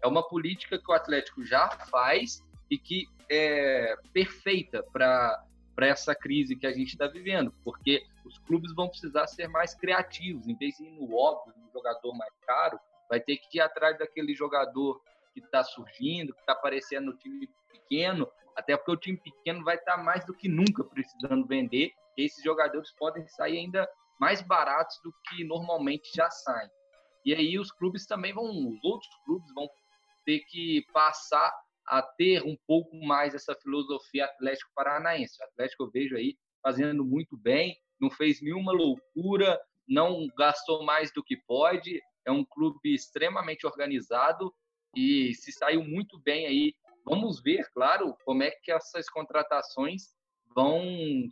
é 0.00 0.06
uma 0.06 0.22
política 0.26 0.78
que 0.78 0.90
o 0.90 0.94
Atlético 0.94 1.44
já 1.44 1.68
faz 1.90 2.40
e 2.70 2.78
que 2.78 3.06
é 3.28 3.96
perfeita 4.12 4.82
para 4.92 5.44
essa 5.80 6.14
crise 6.14 6.56
que 6.56 6.66
a 6.66 6.72
gente 6.72 6.90
está 6.92 7.08
vivendo, 7.08 7.52
porque 7.64 8.04
os 8.24 8.38
clubes 8.38 8.74
vão 8.74 8.88
precisar 8.88 9.26
ser 9.26 9.48
mais 9.48 9.74
criativos, 9.74 10.46
em 10.46 10.56
vez 10.56 10.76
de 10.76 10.84
ir 10.84 10.90
no 10.92 11.14
óbvio, 11.14 11.54
no 11.56 11.70
jogador 11.70 12.14
mais 12.14 12.32
caro, 12.46 12.78
vai 13.08 13.20
ter 13.20 13.36
que 13.36 13.58
ir 13.58 13.60
atrás 13.60 13.98
daquele 13.98 14.34
jogador 14.34 15.00
que 15.32 15.40
está 15.40 15.62
surgindo, 15.62 16.34
que 16.34 16.40
está 16.40 16.52
aparecendo 16.52 17.06
no 17.06 17.16
time 17.16 17.48
pequeno, 17.70 18.30
até 18.56 18.76
porque 18.76 18.92
o 18.92 18.96
time 18.96 19.18
pequeno 19.18 19.64
vai 19.64 19.76
estar 19.76 19.96
tá 19.96 20.02
mais 20.02 20.24
do 20.24 20.34
que 20.34 20.48
nunca 20.48 20.84
precisando 20.84 21.46
vender, 21.46 21.92
e 22.16 22.24
esses 22.24 22.42
jogadores 22.42 22.92
podem 22.92 23.26
sair 23.26 23.58
ainda 23.58 23.88
mais 24.20 24.42
baratos 24.42 25.00
do 25.02 25.12
que 25.28 25.44
normalmente 25.44 26.10
já 26.14 26.30
saem. 26.30 26.70
E 27.24 27.34
aí 27.34 27.58
os 27.58 27.70
clubes 27.70 28.06
também 28.06 28.32
vão, 28.32 28.44
os 28.44 28.84
outros 28.84 29.10
clubes 29.24 29.52
vão 29.54 29.68
ter 30.24 30.40
que 30.40 30.84
passar 30.92 31.52
a 31.86 32.02
ter 32.02 32.42
um 32.44 32.56
pouco 32.66 32.96
mais 33.04 33.34
essa 33.34 33.54
filosofia 33.54 34.24
Atlético 34.24 34.70
Paranaense. 34.74 35.40
O 35.40 35.44
Atlético 35.44 35.84
eu 35.84 35.90
vejo 35.90 36.16
aí 36.16 36.36
fazendo 36.62 37.04
muito 37.04 37.36
bem, 37.36 37.76
não 38.02 38.10
fez 38.10 38.42
nenhuma 38.42 38.72
loucura, 38.72 39.58
não 39.88 40.26
gastou 40.36 40.84
mais 40.84 41.12
do 41.12 41.22
que 41.22 41.36
pode, 41.36 42.02
é 42.26 42.32
um 42.32 42.44
clube 42.44 42.92
extremamente 42.92 43.66
organizado 43.66 44.52
e 44.94 45.32
se 45.34 45.52
saiu 45.52 45.84
muito 45.84 46.18
bem 46.20 46.46
aí. 46.46 46.74
Vamos 47.04 47.40
ver, 47.40 47.70
claro, 47.72 48.16
como 48.24 48.42
é 48.42 48.50
que 48.50 48.70
essas 48.70 49.08
contratações 49.08 50.02
vão 50.54 50.82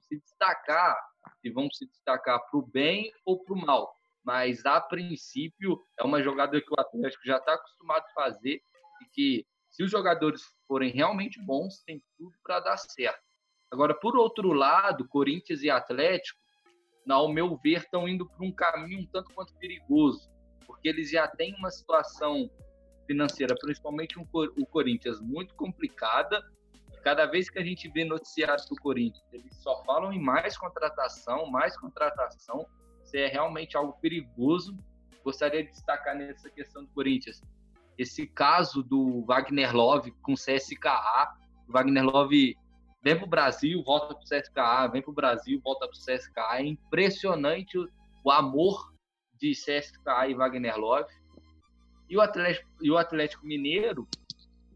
se 0.09 0.19
destacar, 0.19 0.97
e 1.45 1.51
vão 1.51 1.71
se 1.71 1.87
destacar 1.87 2.41
para 2.51 2.59
o 2.59 2.67
bem 2.67 3.13
ou 3.25 3.43
para 3.43 3.55
o 3.55 3.59
mal. 3.59 3.95
Mas, 4.25 4.65
a 4.67 4.81
princípio, 4.81 5.81
é 5.99 6.05
uma 6.05 6.23
jogada 6.23 6.61
que 6.61 6.73
o 6.73 6.81
Atlético 6.81 7.25
já 7.25 7.39
está 7.39 7.55
acostumado 7.55 8.05
a 8.05 8.23
fazer 8.23 8.63
e 9.03 9.07
que, 9.13 9.47
se 9.71 9.83
os 9.83 9.91
jogadores 9.91 10.43
forem 10.67 10.91
realmente 10.91 11.41
bons, 11.43 11.83
tem 11.85 12.03
tudo 12.19 12.35
para 12.43 12.61
dar 12.61 12.77
certo. 12.77 13.23
Agora, 13.71 13.95
por 13.95 14.17
outro 14.17 14.53
lado, 14.53 15.09
Corinthians 15.09 15.63
e 15.63 15.71
Atlético 15.71 16.39
ao 17.14 17.33
meu 17.33 17.57
ver, 17.57 17.79
estão 17.79 18.09
indo 18.09 18.27
por 18.27 18.44
um 18.44 18.53
caminho 18.53 19.01
um 19.01 19.07
tanto 19.07 19.33
quanto 19.35 19.55
perigoso, 19.55 20.29
porque 20.66 20.88
eles 20.88 21.11
já 21.11 21.27
têm 21.27 21.55
uma 21.55 21.70
situação 21.70 22.51
financeira, 23.07 23.55
principalmente 23.61 24.18
um, 24.18 24.27
o 24.33 24.66
Corinthians, 24.66 25.20
muito 25.20 25.55
complicada. 25.55 26.42
Cada 27.03 27.27
vez 27.27 27.49
que 27.49 27.59
a 27.59 27.64
gente 27.64 27.88
vê 27.88 28.05
noticiários 28.05 28.66
do 28.68 28.77
Corinthians, 28.77 29.25
eles 29.33 29.57
só 29.57 29.83
falam 29.85 30.12
em 30.12 30.20
mais 30.20 30.57
contratação, 30.57 31.46
mais 31.46 31.77
contratação. 31.77 32.66
Isso 33.03 33.16
é 33.16 33.27
realmente 33.27 33.77
algo 33.77 33.94
perigoso. 34.01 34.77
Gostaria 35.25 35.64
de 35.64 35.70
destacar 35.70 36.14
nessa 36.16 36.49
questão 36.51 36.85
do 36.85 36.90
Corinthians 36.90 37.40
esse 38.01 38.27
caso 38.27 38.83
do 38.83 39.23
Wagner 39.27 39.77
Love 39.77 40.12
com 40.23 40.35
CSKA. 40.35 41.35
O 41.68 41.73
Wagner 41.73 42.05
Love 42.05 42.57
vem 43.03 43.17
para 43.17 43.27
o 43.27 43.29
Brasil, 43.29 43.83
volta 43.83 44.15
para 44.15 44.23
o 44.23 44.25
CSKA, 44.25 44.89
vem 44.89 45.03
para 45.03 45.11
o 45.11 45.15
Brasil, 45.15 45.61
volta 45.63 45.89
para 45.89 45.97
o 45.97 45.99
CSKA. 45.99 46.59
É 46.59 46.67
impressionante 46.67 47.79
o, 47.79 47.89
o, 48.25 48.31
amor 48.31 48.93
de 49.39 49.53
CSKA 49.53 50.29
e 50.29 50.35
Wagner 50.35 50.77
Love. 50.77 51.13
E 52.09 52.17
o, 52.17 52.21
Atlético, 52.21 52.69
e 52.81 52.91
o 52.91 52.99
Atlético 52.99 53.47
Mineiro 53.47 54.07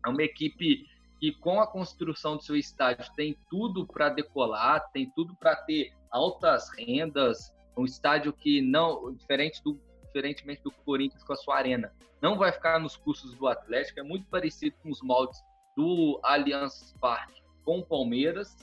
é 0.05 0.09
uma 0.09 0.23
equipe 0.23 0.87
que, 1.19 1.33
com 1.33 1.61
a 1.61 1.67
construção 1.67 2.37
do 2.37 2.43
seu 2.43 2.57
estádio, 2.57 3.05
tem 3.17 3.37
tudo 3.51 3.87
para 3.87 4.09
decolar, 4.09 4.89
tem 4.93 5.11
tudo 5.15 5.35
para 5.37 5.57
ter 5.57 5.93
altas 6.11 6.71
rendas, 6.79 7.53
um 7.77 7.85
estádio 7.85 8.33
que 8.33 8.63
não, 8.63 9.13
diferente 9.15 9.63
do 9.63 9.79
diferentemente 10.05 10.63
do 10.63 10.71
Corinthians 10.71 11.25
com 11.25 11.33
a 11.33 11.37
sua 11.37 11.57
arena, 11.57 11.93
não 12.23 12.39
vai 12.39 12.53
ficar 12.53 12.79
nos 12.79 12.97
custos 12.97 13.35
do 13.35 13.49
Atlético, 13.49 13.99
é 13.99 14.03
muito 14.05 14.25
parecido 14.27 14.77
com 14.81 14.89
os 14.89 15.03
moldes 15.03 15.37
do 15.77 16.21
Allianz 16.23 16.95
Parque 17.01 17.44
com 17.65 17.79
o 17.79 17.87
Palmeiras, 17.87 18.57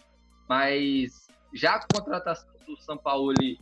mas 0.48 1.28
já 1.54 1.76
a 1.76 1.88
contratação 1.88 2.50
do 2.66 2.78
Sampaoli 2.82 3.60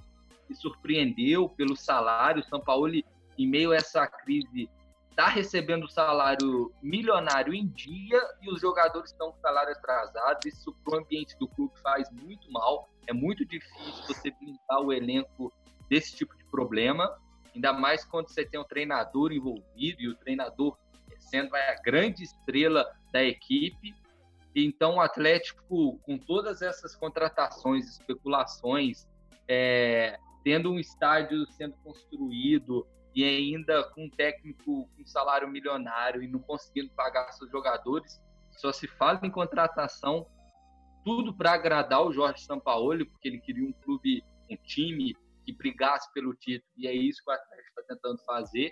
me 0.49 0.55
surpreendeu 0.55 1.49
pelo 1.49 1.75
salário. 1.75 2.41
O 2.41 2.45
Sampaoli, 2.45 3.05
em 3.37 3.47
meio 3.47 3.71
a 3.71 3.77
essa 3.77 4.05
crise, 4.07 4.69
está 5.09 5.27
recebendo 5.27 5.89
salário 5.89 6.71
milionário 6.81 7.53
em 7.53 7.67
dia 7.67 8.21
e 8.41 8.49
os 8.49 8.61
jogadores 8.61 9.11
estão 9.11 9.31
com 9.31 9.39
salário 9.39 9.71
atrasado. 9.71 10.39
Isso 10.45 10.73
para 10.83 10.97
o 10.97 11.01
ambiente 11.01 11.37
do 11.37 11.47
clube 11.47 11.73
faz 11.81 12.09
muito 12.11 12.51
mal. 12.51 12.89
É 13.07 13.13
muito 13.13 13.45
difícil 13.45 14.03
você 14.07 14.31
blindar 14.31 14.81
o 14.81 14.93
elenco 14.93 15.51
desse 15.89 16.15
tipo 16.15 16.37
de 16.37 16.43
problema, 16.45 17.17
ainda 17.53 17.73
mais 17.73 18.05
quando 18.05 18.29
você 18.29 18.45
tem 18.45 18.59
um 18.59 18.63
treinador 18.63 19.31
envolvido 19.31 20.01
e 20.01 20.07
o 20.07 20.15
treinador 20.15 20.77
sendo 21.19 21.55
a 21.55 21.75
grande 21.83 22.23
estrela 22.23 22.89
da 23.11 23.23
equipe 23.23 23.93
então, 24.55 24.95
o 24.95 25.01
Atlético, 25.01 25.99
com 25.99 26.17
todas 26.17 26.61
essas 26.61 26.95
contratações, 26.95 27.87
especulações, 27.87 29.07
é, 29.47 30.17
tendo 30.43 30.71
um 30.71 30.79
estádio 30.79 31.45
sendo 31.51 31.75
construído 31.83 32.87
e 33.15 33.23
ainda 33.23 33.83
com 33.91 34.05
um 34.05 34.09
técnico 34.09 34.89
com 34.95 35.05
salário 35.05 35.47
milionário 35.47 36.23
e 36.23 36.27
não 36.27 36.39
conseguindo 36.39 36.89
pagar 36.91 37.31
seus 37.31 37.49
jogadores, 37.49 38.21
só 38.51 38.71
se 38.71 38.87
fala 38.87 39.19
em 39.23 39.31
contratação, 39.31 40.27
tudo 41.03 41.33
para 41.33 41.53
agradar 41.53 42.03
o 42.03 42.11
Jorge 42.11 42.43
Sampaoli, 42.43 43.05
porque 43.05 43.27
ele 43.27 43.39
queria 43.39 43.67
um 43.67 43.73
clube, 43.73 44.23
um 44.49 44.55
time 44.57 45.15
que 45.45 45.53
brigasse 45.53 46.11
pelo 46.13 46.35
título, 46.35 46.71
e 46.77 46.87
é 46.87 46.93
isso 46.93 47.23
que 47.23 47.31
o 47.31 47.33
Atlético 47.33 47.79
está 47.79 47.95
tentando 47.95 48.19
fazer 48.25 48.71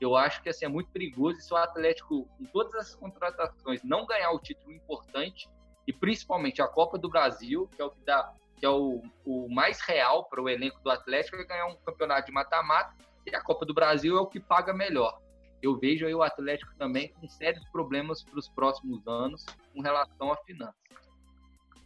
eu 0.00 0.16
acho 0.16 0.42
que 0.42 0.48
assim, 0.48 0.64
é 0.64 0.68
muito 0.68 0.90
perigoso 0.90 1.38
e 1.38 1.42
se 1.42 1.52
o 1.52 1.56
Atlético, 1.56 2.28
em 2.40 2.44
todas 2.46 2.74
as 2.74 2.94
contratações, 2.94 3.82
não 3.84 4.06
ganhar 4.06 4.30
o 4.32 4.38
título 4.38 4.72
importante, 4.72 5.48
e 5.86 5.92
principalmente 5.92 6.62
a 6.62 6.68
Copa 6.68 6.98
do 6.98 7.08
Brasil, 7.08 7.68
que 7.74 7.82
é 7.82 7.84
o 7.84 7.90
que 7.90 8.00
dá, 8.04 8.32
que 8.56 8.64
é 8.64 8.68
o, 8.68 9.02
o 9.24 9.48
mais 9.52 9.80
real 9.80 10.24
para 10.24 10.40
o 10.40 10.48
elenco 10.48 10.80
do 10.82 10.90
Atlético, 10.90 11.36
é 11.36 11.44
ganhar 11.44 11.66
um 11.66 11.76
campeonato 11.76 12.26
de 12.26 12.32
mata-mata, 12.32 12.94
e 13.26 13.34
a 13.34 13.42
Copa 13.42 13.66
do 13.66 13.74
Brasil 13.74 14.16
é 14.16 14.20
o 14.20 14.26
que 14.26 14.40
paga 14.40 14.72
melhor. 14.72 15.20
Eu 15.62 15.78
vejo 15.78 16.06
aí 16.06 16.14
o 16.14 16.22
Atlético 16.22 16.74
também 16.78 17.12
com 17.12 17.28
sérios 17.28 17.68
problemas 17.70 18.22
para 18.22 18.38
os 18.38 18.48
próximos 18.48 19.06
anos 19.06 19.44
com 19.74 19.82
relação 19.82 20.32
a 20.32 20.36
finanças. 20.38 20.74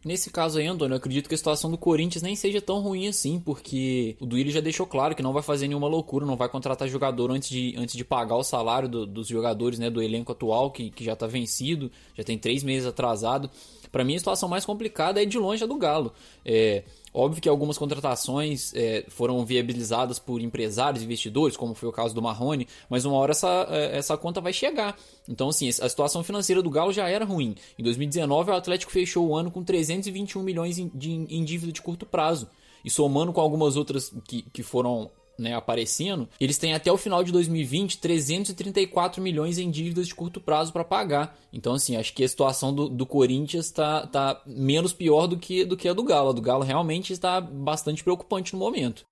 Nesse 0.05 0.29
caso 0.29 0.59
aí, 0.59 0.67
Antônio, 0.67 0.93
eu 0.93 0.97
acredito 0.97 1.27
que 1.27 1.33
a 1.33 1.37
situação 1.37 1.71
do 1.71 1.79
Corinthians 1.79 2.21
nem 2.21 2.35
seja 2.35 2.61
tão 2.61 2.79
ruim 2.79 3.07
assim, 3.07 3.39
porque 3.39 4.15
o 4.19 4.25
Duílio 4.27 4.53
já 4.53 4.61
deixou 4.61 4.85
claro 4.85 5.15
que 5.15 5.23
não 5.23 5.33
vai 5.33 5.41
fazer 5.41 5.67
nenhuma 5.67 5.87
loucura, 5.87 6.27
não 6.27 6.37
vai 6.37 6.47
contratar 6.47 6.87
jogador 6.87 7.31
antes 7.31 7.49
de, 7.49 7.73
antes 7.75 7.95
de 7.95 8.05
pagar 8.05 8.35
o 8.35 8.43
salário 8.43 8.87
do, 8.87 9.07
dos 9.07 9.27
jogadores, 9.27 9.79
né, 9.79 9.89
do 9.89 10.03
elenco 10.03 10.31
atual, 10.31 10.69
que, 10.69 10.91
que 10.91 11.03
já 11.03 11.13
está 11.13 11.25
vencido, 11.25 11.91
já 12.13 12.23
tem 12.23 12.37
três 12.37 12.63
meses 12.63 12.87
atrasado. 12.87 13.49
Para 13.91 14.03
mim, 14.03 14.13
a 14.13 14.19
situação 14.19 14.47
mais 14.47 14.63
complicada 14.63 15.23
é 15.23 15.25
de 15.25 15.39
longe 15.39 15.63
a 15.63 15.67
do 15.67 15.75
Galo. 15.75 16.13
É, 16.45 16.83
Óbvio 17.17 17.41
que 17.41 17.47
algumas 17.47 17.77
contratações 17.77 18.73
é, 18.75 19.05
foram 19.07 19.45
viabilizadas 19.45 20.19
por 20.19 20.41
empresários, 20.41 21.01
investidores, 21.01 21.55
como 21.55 21.73
foi 21.73 21.87
o 21.87 21.91
caso 21.91 22.13
do 22.13 22.21
Marrone, 22.21 22.67
mas 22.89 23.05
uma 23.05 23.15
hora 23.15 23.31
essa, 23.31 23.65
é, 23.69 23.97
essa 23.97 24.17
conta 24.17 24.41
vai 24.41 24.51
chegar. 24.51 24.97
Então, 25.25 25.47
assim, 25.47 25.69
a 25.69 25.87
situação 25.87 26.25
financeira 26.25 26.61
do 26.61 26.69
Galo 26.69 26.91
já 26.91 27.07
era 27.07 27.23
ruim. 27.23 27.55
Em 27.79 27.83
2019, 27.83 28.51
o 28.51 28.53
Atlético 28.53 28.91
fechou 28.91 29.29
o 29.29 29.35
ano 29.35 29.49
com 29.49 29.63
321 29.63 30.43
milhões 30.43 30.77
em, 30.77 30.91
de, 30.93 31.09
em 31.09 31.45
dívida 31.45 31.71
de 31.71 31.81
curto 31.81 32.05
prazo. 32.05 32.49
E 32.83 32.89
somando 32.89 33.31
com 33.31 33.39
algumas 33.39 33.77
outras 33.77 34.13
que, 34.27 34.41
que 34.41 34.61
foram 34.61 35.09
né, 35.37 35.53
aparecendo, 35.53 36.27
eles 36.39 36.57
têm 36.57 36.73
até 36.73 36.91
o 36.91 36.97
final 36.97 37.23
de 37.23 37.31
2020 37.31 37.99
334 37.99 39.21
milhões 39.21 39.57
em 39.57 39.69
dívidas 39.69 40.07
de 40.07 40.15
curto 40.15 40.39
prazo 40.39 40.71
para 40.71 40.83
pagar. 40.83 41.37
Então, 41.51 41.73
assim, 41.73 41.95
acho 41.95 42.13
que 42.13 42.23
a 42.23 42.27
situação 42.27 42.73
do, 42.73 42.89
do 42.89 43.05
Corinthians 43.05 43.65
está 43.65 44.07
tá 44.07 44.41
menos 44.45 44.93
pior 44.93 45.27
do 45.27 45.37
que, 45.37 45.65
do 45.65 45.77
que 45.77 45.87
a 45.87 45.93
do 45.93 46.03
Galo. 46.03 46.29
A 46.29 46.33
do 46.33 46.41
Galo 46.41 46.63
realmente 46.63 47.13
está 47.13 47.39
bastante 47.39 48.03
preocupante 48.03 48.53
no 48.53 48.59
momento. 48.59 49.05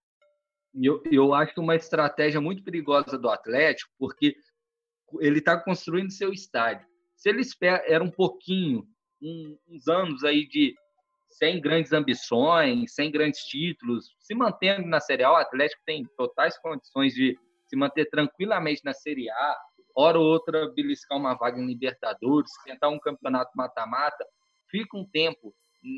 eu, 0.76 1.02
eu 1.12 1.34
acho 1.34 1.60
uma 1.60 1.76
estratégia 1.76 2.42
muito 2.42 2.64
perigosa 2.64 3.18
do 3.18 3.30
Atlético, 3.30 3.92
porque 3.98 4.36
ele 5.20 5.40
está 5.40 5.58
construindo 5.58 6.12
seu 6.12 6.32
estádio. 6.32 6.88
Se 7.16 7.30
ele 7.30 7.42
espera 7.42 8.04
um 8.04 8.12
pouquinho, 8.12 8.84
um, 9.22 9.58
uns 9.70 9.88
anos 9.88 10.24
aí 10.24 10.48
de 10.48 10.76
sem 11.38 11.60
grandes 11.60 11.94
ambições, 11.94 12.94
sem 12.94 13.12
grandes 13.12 13.42
títulos, 13.42 14.16
se 14.20 14.36
mantendo 14.36 14.88
na 14.88 15.00
Série 15.00 15.24
A, 15.24 15.32
o 15.32 15.36
Atlético 15.36 15.82
tem 15.86 16.06
totais 16.18 16.58
condições 16.60 17.14
de 17.14 17.38
se 17.68 17.76
manter 17.76 18.10
tranquilamente 18.10 18.82
na 18.84 18.94
Série 18.94 19.30
A, 19.30 19.58
hora 19.96 20.20
ou 20.20 20.26
outra 20.26 20.72
beliscar 20.74 21.18
uma 21.18 21.36
vaga 21.36 21.60
em 21.60 21.66
Libertadores, 21.66 22.52
tentar 22.66 22.90
um 22.90 23.00
campeonato 23.00 23.52
mata-mata, 23.56 24.26
fica 24.70 24.98
um 24.98 25.06
tempo 25.06 25.54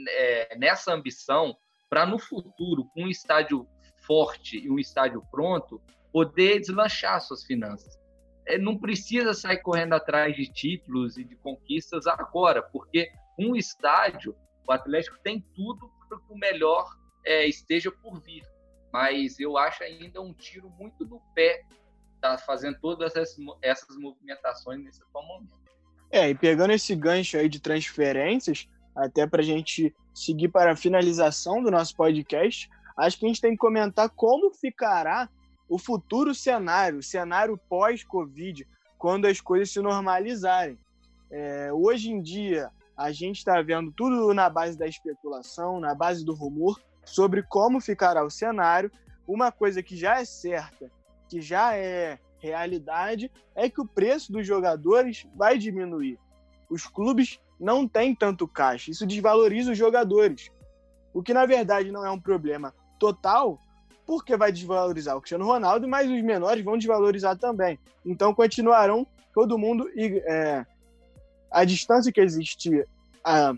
é, 0.10 0.58
nessa 0.58 0.94
ambição 0.94 1.56
para 1.90 2.06
no 2.06 2.20
futuro, 2.20 2.86
com 2.94 3.04
um 3.04 3.10
estádio 3.10 3.68
forte 4.06 4.58
e 4.58 4.70
um 4.70 4.80
estádio 4.80 5.22
pronto, 5.32 5.82
poder 6.12 6.60
deslanchar 6.60 7.22
suas 7.22 7.44
finanças. 7.44 7.98
É, 8.48 8.58
não 8.58 8.78
precisa 8.78 9.34
sair 9.34 9.62
correndo 9.62 9.94
atrás 9.94 10.36
de 10.36 10.52
títulos 10.52 11.18
e 11.18 11.24
de 11.24 11.36
conquistas 11.38 12.06
agora, 12.06 12.62
porque 12.62 13.10
um 13.40 13.56
estádio, 13.56 14.36
o 14.68 14.72
Atlético 14.72 15.18
tem 15.24 15.42
tudo 15.54 15.92
para 16.08 16.20
que 16.20 16.34
o 16.34 16.38
melhor 16.38 16.98
é, 17.26 17.48
esteja 17.48 17.92
por 17.92 18.20
vir. 18.22 18.44
Mas 18.92 19.40
eu 19.40 19.58
acho 19.58 19.84
ainda 19.84 20.22
um 20.22 20.34
tiro 20.34 20.70
muito 20.70 21.06
no 21.06 21.20
pé 21.34 21.64
tá 22.22 22.38
fazendo 22.38 22.78
todas 22.80 23.16
essas, 23.16 23.38
essas 23.62 23.98
movimentações 23.98 24.84
nesse 24.84 25.02
atual 25.04 25.26
momento. 25.28 25.66
É, 26.12 26.30
e 26.30 26.36
pegando 26.36 26.72
esse 26.72 26.96
gancho 26.96 27.38
aí 27.38 27.50
de 27.50 27.60
transferências, 27.60 28.68
até 28.96 29.28
para 29.28 29.42
a 29.42 29.46
gente 29.46 29.94
seguir 30.14 30.48
para 30.48 30.72
a 30.72 30.76
finalização 30.76 31.62
do 31.62 31.70
nosso 31.70 31.96
podcast, 31.96 32.70
acho 32.98 33.20
que 33.20 33.26
a 33.26 33.28
gente 33.28 33.42
tem 33.42 33.52
que 33.52 33.58
comentar 33.58 34.10
como 34.10 34.54
ficará 34.54 35.30
o 35.68 35.78
futuro 35.78 36.34
cenário, 36.34 37.00
o 37.00 37.04
cenário 37.04 37.60
pós-Covid, 37.70 38.66
quando 38.98 39.26
as 39.26 39.42
coisas 39.42 39.72
se 39.72 39.82
normalizarem. 39.82 40.78
É, 41.30 41.74
hoje 41.74 42.12
em 42.12 42.22
dia, 42.22 42.72
a 42.96 43.12
gente 43.12 43.38
está 43.38 43.62
vendo 43.62 43.92
tudo 43.92 44.34
na 44.34 44.50
base 44.50 44.78
da 44.78 44.88
especulação, 44.88 45.80
na 45.80 45.94
base 45.94 46.24
do 46.24 46.34
rumor, 46.34 46.80
sobre 47.04 47.44
como 47.44 47.82
ficará 47.82 48.24
o 48.24 48.30
cenário. 48.30 48.92
Uma 49.28 49.52
coisa 49.52 49.84
que 49.84 49.98
já 49.98 50.20
é 50.20 50.26
certa, 50.26 50.90
que 51.28 51.42
já 51.42 51.76
é 51.76 52.20
realidade, 52.40 53.32
é 53.56 53.70
que 53.70 53.82
o 53.82 53.88
preço 53.88 54.32
dos 54.32 54.46
jogadores 54.46 55.28
vai 55.36 55.58
diminuir. 55.58 56.20
Os 56.70 56.86
clubes 56.86 57.40
não 57.60 57.88
têm 57.88 58.14
tanto 58.16 58.48
caixa, 58.48 58.92
isso 58.92 59.06
desvaloriza 59.06 59.72
os 59.72 59.78
jogadores. 59.78 60.52
O 61.14 61.24
que 61.24 61.34
na 61.34 61.46
verdade 61.46 61.92
não 61.92 62.06
é 62.06 62.12
um 62.12 62.20
problema 62.20 62.74
total, 63.00 63.60
porque 64.06 64.38
vai 64.38 64.52
desvalorizar 64.52 65.16
o 65.16 65.22
Cristiano 65.22 65.46
Ronaldo, 65.46 65.88
mas 65.88 66.10
os 66.10 66.22
menores 66.22 66.64
vão 66.64 66.78
desvalorizar 66.78 67.38
também. 67.38 67.80
Então 68.06 68.34
continuarão 68.34 69.08
todo 69.34 69.58
mundo 69.58 69.90
é, 69.98 70.66
a 71.56 71.64
distância 71.64 72.12
que 72.12 72.20
existia 72.20 72.86
há 73.24 73.54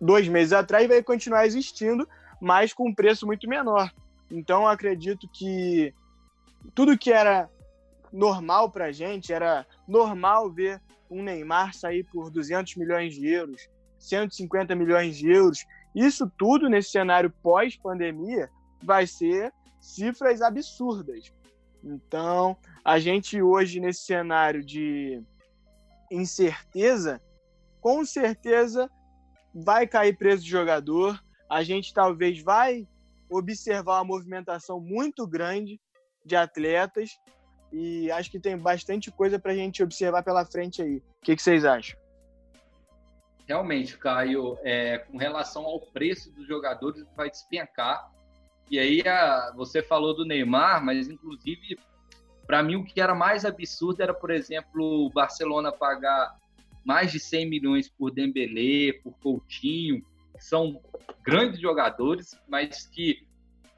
dois 0.00 0.26
meses 0.28 0.54
atrás 0.54 0.88
vai 0.88 1.02
continuar 1.02 1.44
existindo, 1.44 2.08
mas 2.40 2.72
com 2.72 2.88
um 2.88 2.94
preço 2.94 3.26
muito 3.26 3.46
menor. 3.46 3.92
Então 4.30 4.66
acredito 4.66 5.28
que 5.30 5.92
tudo 6.74 6.96
que 6.96 7.12
era 7.12 7.50
normal 8.10 8.70
para 8.70 8.90
gente 8.92 9.30
era 9.30 9.66
normal 9.86 10.50
ver 10.50 10.80
um 11.10 11.22
Neymar 11.22 11.74
sair 11.74 12.02
por 12.04 12.30
200 12.30 12.76
milhões 12.76 13.14
de 13.14 13.28
euros, 13.28 13.68
150 13.98 14.74
milhões 14.74 15.14
de 15.14 15.30
euros. 15.30 15.66
Isso 15.94 16.26
tudo 16.38 16.70
nesse 16.70 16.92
cenário 16.92 17.30
pós-pandemia 17.42 18.48
vai 18.82 19.06
ser 19.06 19.52
cifras 19.82 20.40
absurdas. 20.40 21.30
Então, 21.84 22.56
a 22.82 22.98
gente 22.98 23.42
hoje, 23.42 23.80
nesse 23.80 24.00
cenário 24.00 24.64
de 24.64 25.22
incerteza, 26.10 27.20
com 27.84 28.02
certeza 28.02 28.90
vai 29.54 29.86
cair 29.86 30.16
preço 30.16 30.42
de 30.42 30.48
jogador. 30.48 31.22
A 31.50 31.62
gente 31.62 31.92
talvez 31.92 32.42
vai 32.42 32.88
observar 33.28 33.98
uma 33.98 34.04
movimentação 34.04 34.80
muito 34.80 35.26
grande 35.26 35.78
de 36.24 36.34
atletas 36.34 37.10
e 37.70 38.10
acho 38.10 38.30
que 38.30 38.40
tem 38.40 38.56
bastante 38.56 39.10
coisa 39.10 39.38
para 39.38 39.52
a 39.52 39.54
gente 39.54 39.82
observar 39.82 40.22
pela 40.22 40.46
frente 40.46 40.80
aí. 40.80 40.96
O 40.96 41.24
que, 41.24 41.36
que 41.36 41.42
vocês 41.42 41.62
acham? 41.62 42.00
Realmente, 43.46 43.98
Caio, 43.98 44.56
é, 44.62 44.96
com 44.96 45.18
relação 45.18 45.66
ao 45.66 45.78
preço 45.78 46.32
dos 46.32 46.46
jogadores, 46.48 47.04
vai 47.14 47.28
despencar. 47.28 48.10
E 48.70 48.78
aí 48.78 49.06
a, 49.06 49.52
você 49.54 49.82
falou 49.82 50.16
do 50.16 50.24
Neymar, 50.24 50.82
mas 50.82 51.06
inclusive 51.06 51.78
para 52.46 52.62
mim 52.62 52.76
o 52.76 52.84
que 52.84 52.98
era 52.98 53.14
mais 53.14 53.44
absurdo 53.44 54.02
era, 54.02 54.14
por 54.14 54.30
exemplo, 54.30 55.04
o 55.04 55.10
Barcelona 55.10 55.70
pagar 55.70 56.34
mais 56.84 57.10
de 57.10 57.18
100 57.18 57.48
milhões 57.48 57.88
por 57.88 58.10
Dembélé, 58.10 58.92
por 59.02 59.12
Coutinho, 59.18 60.04
que 60.36 60.44
são 60.44 60.80
grandes 61.22 61.60
jogadores, 61.60 62.38
mas 62.48 62.86
que 62.86 63.26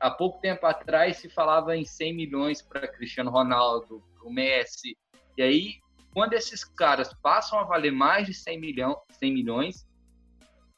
há 0.01 0.11
pouco 0.11 0.41
tempo 0.41 0.67
atrás 0.67 1.19
se 1.19 1.29
falava 1.29 1.77
em 1.77 1.85
100 1.85 2.15
milhões 2.15 2.63
para 2.63 2.89
Cristiano 2.89 3.31
Ronaldo, 3.31 4.03
para 4.15 4.29
o 4.29 4.33
Messi. 4.33 4.97
E 5.37 5.43
aí, 5.43 5.75
quando 6.13 6.33
esses 6.33 6.65
caras 6.65 7.13
passam 7.15 7.59
a 7.59 7.65
valer 7.65 7.93
mais 7.93 8.27
de 8.27 8.35
100, 8.35 8.61
milhão, 8.61 9.01
100 9.11 9.33
milhões, 9.33 9.87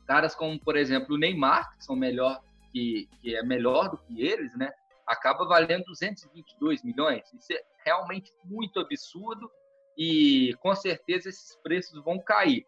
caras 0.07 0.35
como, 0.35 0.59
por 0.59 0.77
exemplo, 0.77 1.15
o 1.15 1.19
Neymar, 1.19 1.77
que 1.77 1.85
são 1.85 1.95
melhor 1.95 2.41
que, 2.73 3.09
que 3.21 3.35
é 3.37 3.43
melhor 3.43 3.91
do 3.91 3.99
que 3.99 4.23
eles, 4.23 4.57
né? 4.57 4.71
Acaba 5.07 5.47
valendo 5.47 5.85
222 5.85 6.83
milhões. 6.83 7.33
Isso 7.33 7.53
é 7.53 7.63
realmente 7.85 8.33
muito 8.45 8.79
absurdo 8.79 9.51
e 9.99 10.55
com 10.61 10.75
certeza 10.77 11.29
esses 11.29 11.57
preços 11.57 12.03
vão 12.05 12.21
cair. 12.21 12.65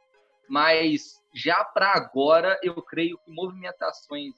Mas 0.48 1.22
já 1.32 1.64
para 1.64 1.92
agora, 1.92 2.58
eu 2.60 2.82
creio 2.82 3.16
que 3.18 3.30
movimentações 3.30 4.34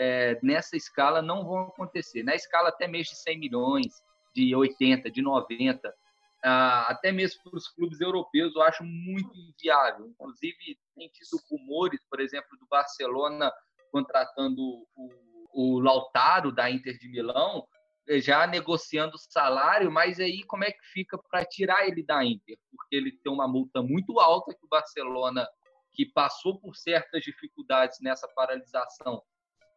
é, 0.00 0.38
nessa 0.42 0.74
escala 0.74 1.20
não 1.20 1.44
vão 1.44 1.64
acontecer. 1.64 2.22
Na 2.22 2.34
escala 2.34 2.70
até 2.70 2.88
mesmo 2.88 3.12
de 3.12 3.20
100 3.20 3.38
milhões, 3.38 4.02
de 4.34 4.56
80, 4.56 5.10
de 5.10 5.20
90, 5.20 5.94
ah, 6.42 6.86
até 6.88 7.12
mesmo 7.12 7.42
para 7.44 7.56
os 7.56 7.68
clubes 7.68 8.00
europeus, 8.00 8.54
eu 8.56 8.62
acho 8.62 8.82
muito 8.82 9.30
inviável. 9.38 10.06
Inclusive, 10.06 10.78
tem 10.96 11.08
tido 11.08 11.38
rumores, 11.50 12.00
por 12.08 12.18
exemplo, 12.18 12.58
do 12.58 12.66
Barcelona 12.66 13.52
contratando 13.92 14.60
o, 14.96 15.10
o 15.52 15.80
Lautaro 15.80 16.50
da 16.50 16.70
Inter 16.70 16.98
de 16.98 17.08
Milão, 17.08 17.68
já 18.08 18.46
negociando 18.46 19.16
salário, 19.16 19.90
mas 19.90 20.18
aí 20.18 20.42
como 20.44 20.64
é 20.64 20.72
que 20.72 20.84
fica 20.92 21.16
para 21.16 21.44
tirar 21.44 21.86
ele 21.86 22.02
da 22.02 22.24
Inter? 22.24 22.58
Porque 22.70 22.96
ele 22.96 23.12
tem 23.12 23.32
uma 23.32 23.46
multa 23.46 23.82
muito 23.82 24.18
alta 24.18 24.54
que 24.54 24.64
o 24.64 24.68
Barcelona, 24.68 25.46
que 25.92 26.06
passou 26.06 26.58
por 26.58 26.74
certas 26.74 27.22
dificuldades 27.22 27.98
nessa 28.00 28.26
paralisação, 28.28 29.22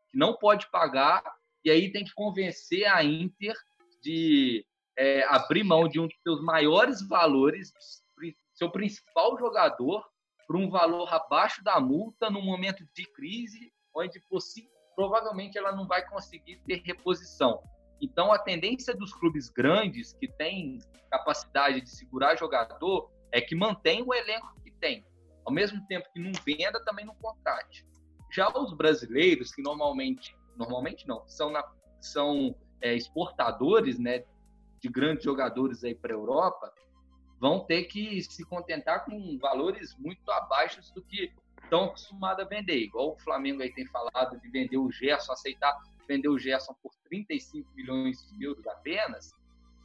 que 0.09 0.17
não 0.17 0.35
pode 0.35 0.69
pagar, 0.71 1.23
e 1.63 1.69
aí 1.69 1.91
tem 1.91 2.03
que 2.03 2.13
convencer 2.13 2.85
a 2.85 3.03
Inter 3.03 3.55
de 4.01 4.65
é, 4.97 5.23
abrir 5.25 5.63
mão 5.63 5.87
de 5.87 5.99
um 5.99 6.07
dos 6.07 6.17
seus 6.23 6.41
maiores 6.41 7.07
valores, 7.07 7.71
seu 8.53 8.71
principal 8.71 9.37
jogador, 9.37 10.05
por 10.47 10.55
um 10.55 10.69
valor 10.69 11.11
abaixo 11.13 11.63
da 11.63 11.79
multa, 11.79 12.29
num 12.29 12.43
momento 12.43 12.85
de 12.93 13.03
crise 13.11 13.73
onde 13.93 14.21
provavelmente 14.95 15.57
ela 15.57 15.71
não 15.71 15.87
vai 15.87 16.07
conseguir 16.07 16.61
ter 16.65 16.81
reposição. 16.83 17.61
Então, 18.01 18.31
a 18.31 18.39
tendência 18.39 18.95
dos 18.95 19.13
clubes 19.13 19.49
grandes 19.49 20.13
que 20.13 20.27
têm 20.27 20.79
capacidade 21.09 21.81
de 21.81 21.89
segurar 21.89 22.35
jogador 22.37 23.09
é 23.31 23.41
que 23.41 23.55
mantém 23.55 24.03
o 24.03 24.13
elenco 24.13 24.53
que 24.63 24.71
tem. 24.71 25.05
Ao 25.45 25.53
mesmo 25.53 25.85
tempo 25.87 26.07
que 26.13 26.19
não 26.19 26.31
venda, 26.45 26.83
também 26.83 27.05
não 27.05 27.15
contrate. 27.15 27.85
Já 28.31 28.49
os 28.49 28.73
brasileiros, 28.73 29.53
que 29.53 29.61
normalmente, 29.61 30.35
normalmente 30.55 31.07
não, 31.07 31.25
são, 31.27 31.49
na, 31.49 31.63
são 32.01 32.55
é, 32.81 32.93
exportadores 32.93 33.99
né, 33.99 34.23
de 34.81 34.89
grandes 34.89 35.23
jogadores 35.23 35.83
aí 35.83 35.95
para 35.95 36.13
a 36.13 36.17
Europa, 36.17 36.73
vão 37.39 37.59
ter 37.59 37.83
que 37.83 38.21
se 38.23 38.43
contentar 38.45 39.05
com 39.05 39.37
valores 39.37 39.95
muito 39.97 40.29
abaixo 40.31 40.81
do 40.93 41.01
que 41.01 41.31
estão 41.65 41.85
acostumados 41.85 42.45
a 42.45 42.47
vender. 42.47 42.77
Igual 42.77 43.13
o 43.13 43.19
Flamengo 43.19 43.61
aí 43.61 43.71
tem 43.73 43.85
falado 43.87 44.39
de 44.39 44.49
vender 44.49 44.77
o 44.77 44.91
Gerson, 44.91 45.33
aceitar 45.33 45.77
vender 46.07 46.29
o 46.29 46.37
Gerson 46.37 46.73
por 46.81 46.93
35 47.09 47.67
milhões 47.75 48.25
de 48.31 48.43
euros 48.43 48.65
apenas, 48.67 49.33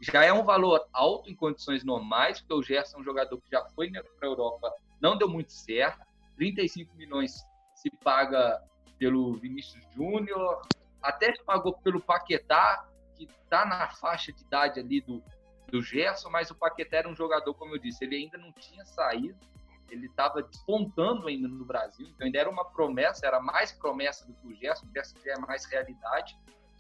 já 0.01 0.25
é 0.25 0.33
um 0.33 0.45
valor 0.45 0.87
alto 0.93 1.31
em 1.31 1.35
condições 1.35 1.85
normais, 1.85 2.41
porque 2.41 2.55
o 2.55 2.63
Gerson 2.63 2.99
é 2.99 3.01
um 3.01 3.05
jogador 3.05 3.39
que 3.41 3.51
já 3.51 3.65
foi 3.71 3.91
para 3.91 4.03
a 4.23 4.27
Europa, 4.27 4.73
não 5.01 5.17
deu 5.17 5.29
muito 5.29 5.53
certo. 5.53 6.07
35 6.37 6.95
milhões 6.97 7.45
se 7.75 7.91
paga 8.03 8.63
pelo 8.99 9.35
Vinícius 9.35 9.83
Júnior, 9.95 10.63
até 11.03 11.35
se 11.35 11.43
pagou 11.43 11.75
pelo 11.79 12.01
Paquetá, 12.01 12.87
que 13.15 13.25
está 13.25 13.67
na 13.67 13.89
faixa 13.91 14.33
de 14.33 14.43
idade 14.43 14.81
ali 14.81 15.01
do, 15.01 15.23
do 15.69 15.83
Gerson, 15.83 16.31
mas 16.31 16.51
o 16.51 16.55
Paquetá 16.55 16.99
era 16.99 17.09
um 17.09 17.17
jogador, 17.17 17.53
como 17.55 17.75
eu 17.75 17.79
disse, 17.79 18.05
ele 18.05 18.17
ainda 18.17 18.39
não 18.39 18.53
tinha 18.53 18.85
saído 18.85 19.39
ele 19.91 20.07
estava 20.07 20.43
despontando 20.43 21.27
ainda 21.27 21.49
no 21.49 21.65
Brasil, 21.65 22.07
então 22.09 22.27
ainda 22.27 22.39
era 22.39 22.49
uma 22.49 22.65
promessa, 22.65 23.27
era 23.27 23.41
mais 23.41 23.73
promessa 23.73 24.27
do 24.27 24.35
que 24.35 24.47
o 24.47 24.55
Gerson, 24.55 24.87
o 24.87 24.93
Gerson 24.93 25.17
é 25.27 25.39
mais 25.39 25.65
realidade. 25.65 26.39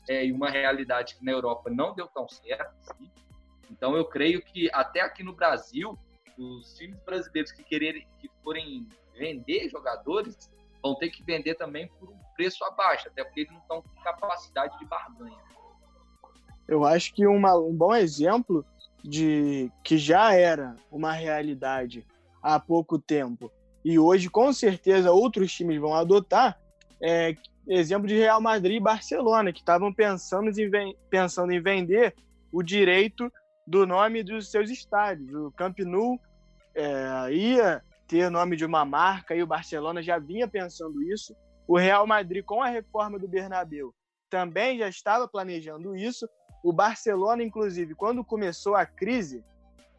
é, 0.09 0.27
e 0.27 0.33
uma 0.33 0.51
realidade 0.51 1.16
que 1.16 1.25
na 1.25 1.33
Europa 1.33 1.70
não 1.70 1.94
deu 1.94 2.09
tão 2.09 2.29
certo. 2.29 2.75
Assim. 2.81 3.11
Então 3.70 3.96
eu 3.96 4.05
creio 4.05 4.42
que 4.42 4.70
até 4.73 5.01
aqui 5.01 5.23
no 5.23 5.35
Brasil, 5.35 5.99
os 6.38 6.75
times 6.75 6.99
brasileiros 7.05 7.53
que 7.53 7.62
quererem 7.62 8.07
que 8.18 8.29
forem 8.42 8.88
vender 9.14 9.68
jogadores 9.68 10.51
vão 10.83 10.94
ter 10.94 11.11
que 11.11 11.23
vender 11.23 11.55
também 11.57 11.88
por 11.99 12.09
um 12.09 12.18
preço 12.35 12.64
abaixo, 12.64 13.09
até 13.09 13.23
porque 13.23 13.40
eles 13.40 13.53
não 13.53 13.61
estão 13.61 13.83
com 13.83 14.03
capacidade 14.03 14.79
de 14.79 14.85
barganha. 14.87 15.38
Eu 16.66 16.85
acho 16.85 17.12
que 17.12 17.27
uma, 17.27 17.57
um 17.57 17.75
bom 17.75 17.94
exemplo 17.94 18.64
de 19.03 19.70
que 19.85 19.99
já 19.99 20.35
era 20.35 20.75
uma 20.90 21.12
realidade 21.12 22.07
há 22.42 22.59
pouco 22.59 22.98
tempo 22.98 23.50
e 23.85 23.98
hoje 23.98 24.29
com 24.29 24.53
certeza 24.53 25.12
outros 25.12 25.53
times 25.53 25.81
vão 25.81 25.94
adotar 25.94 26.59
é 27.03 27.35
exemplo 27.66 28.07
de 28.07 28.14
Real 28.14 28.40
Madrid 28.40 28.76
e 28.76 28.81
Barcelona 28.81 29.53
que 29.53 29.61
estavam 29.61 29.92
pensando 29.92 30.50
em, 30.50 30.96
pensando 31.09 31.53
em 31.53 31.61
vender 31.61 32.14
o 32.53 32.62
direito 32.62 33.31
do 33.66 33.87
nome 33.87 34.22
dos 34.22 34.50
seus 34.50 34.68
estádios. 34.70 35.33
O 35.33 35.53
Camp 35.53 35.79
Nou 35.81 36.18
é, 36.74 37.33
ia 37.33 37.83
ter 38.09 38.29
nome 38.29 38.57
de 38.57 38.64
uma 38.64 38.85
marca 38.85 39.35
e 39.35 39.42
o 39.42 39.46
Barcelona 39.46 40.03
já 40.03 40.18
vinha 40.18 40.48
pensando 40.48 41.03
isso. 41.03 41.35
O 41.66 41.79
Real 41.79 42.07
Madrid, 42.07 42.44
com 42.44 42.61
a 42.61 42.68
reforma 42.68 43.18
do 43.18 43.29
Bernabeu, 43.29 43.94
também 44.29 44.79
já 44.79 44.88
estava 44.88 45.29
planejando 45.29 45.94
isso. 45.94 46.29
O 46.64 46.72
Barcelona, 46.72 47.44
inclusive, 47.44 47.94
quando 47.94 48.24
começou 48.24 48.74
a 48.74 48.85
crise, 48.85 49.44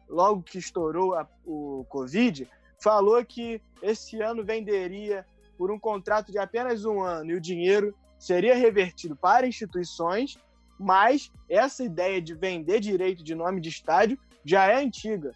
logo 0.08 0.42
que 0.42 0.58
estourou 0.58 1.14
a, 1.14 1.26
o 1.44 1.84
Covid, 1.88 2.48
falou 2.80 3.24
que 3.24 3.60
esse 3.82 4.20
ano 4.20 4.44
venderia 4.44 5.24
por 5.56 5.70
um 5.70 5.78
contrato 5.78 6.32
de 6.32 6.38
apenas 6.38 6.84
um 6.84 7.00
ano 7.00 7.30
e 7.30 7.34
o 7.34 7.40
dinheiro 7.40 7.94
seria 8.18 8.54
revertido 8.54 9.16
para 9.16 9.46
instituições, 9.46 10.36
mas 10.78 11.30
essa 11.48 11.84
ideia 11.84 12.20
de 12.20 12.34
vender 12.34 12.80
direito 12.80 13.22
de 13.22 13.34
nome 13.34 13.60
de 13.60 13.68
estádio 13.68 14.18
já 14.44 14.66
é 14.66 14.82
antiga. 14.82 15.32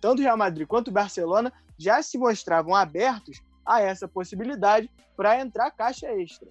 Tanto 0.00 0.20
o 0.20 0.22
Real 0.22 0.36
Madrid 0.36 0.66
quanto 0.66 0.88
o 0.88 0.92
Barcelona 0.92 1.52
já 1.78 2.02
se 2.02 2.18
mostravam 2.18 2.74
abertos 2.74 3.40
a 3.64 3.80
essa 3.80 4.08
possibilidade 4.08 4.90
para 5.16 5.40
entrar 5.40 5.70
caixa 5.70 6.06
extra. 6.12 6.48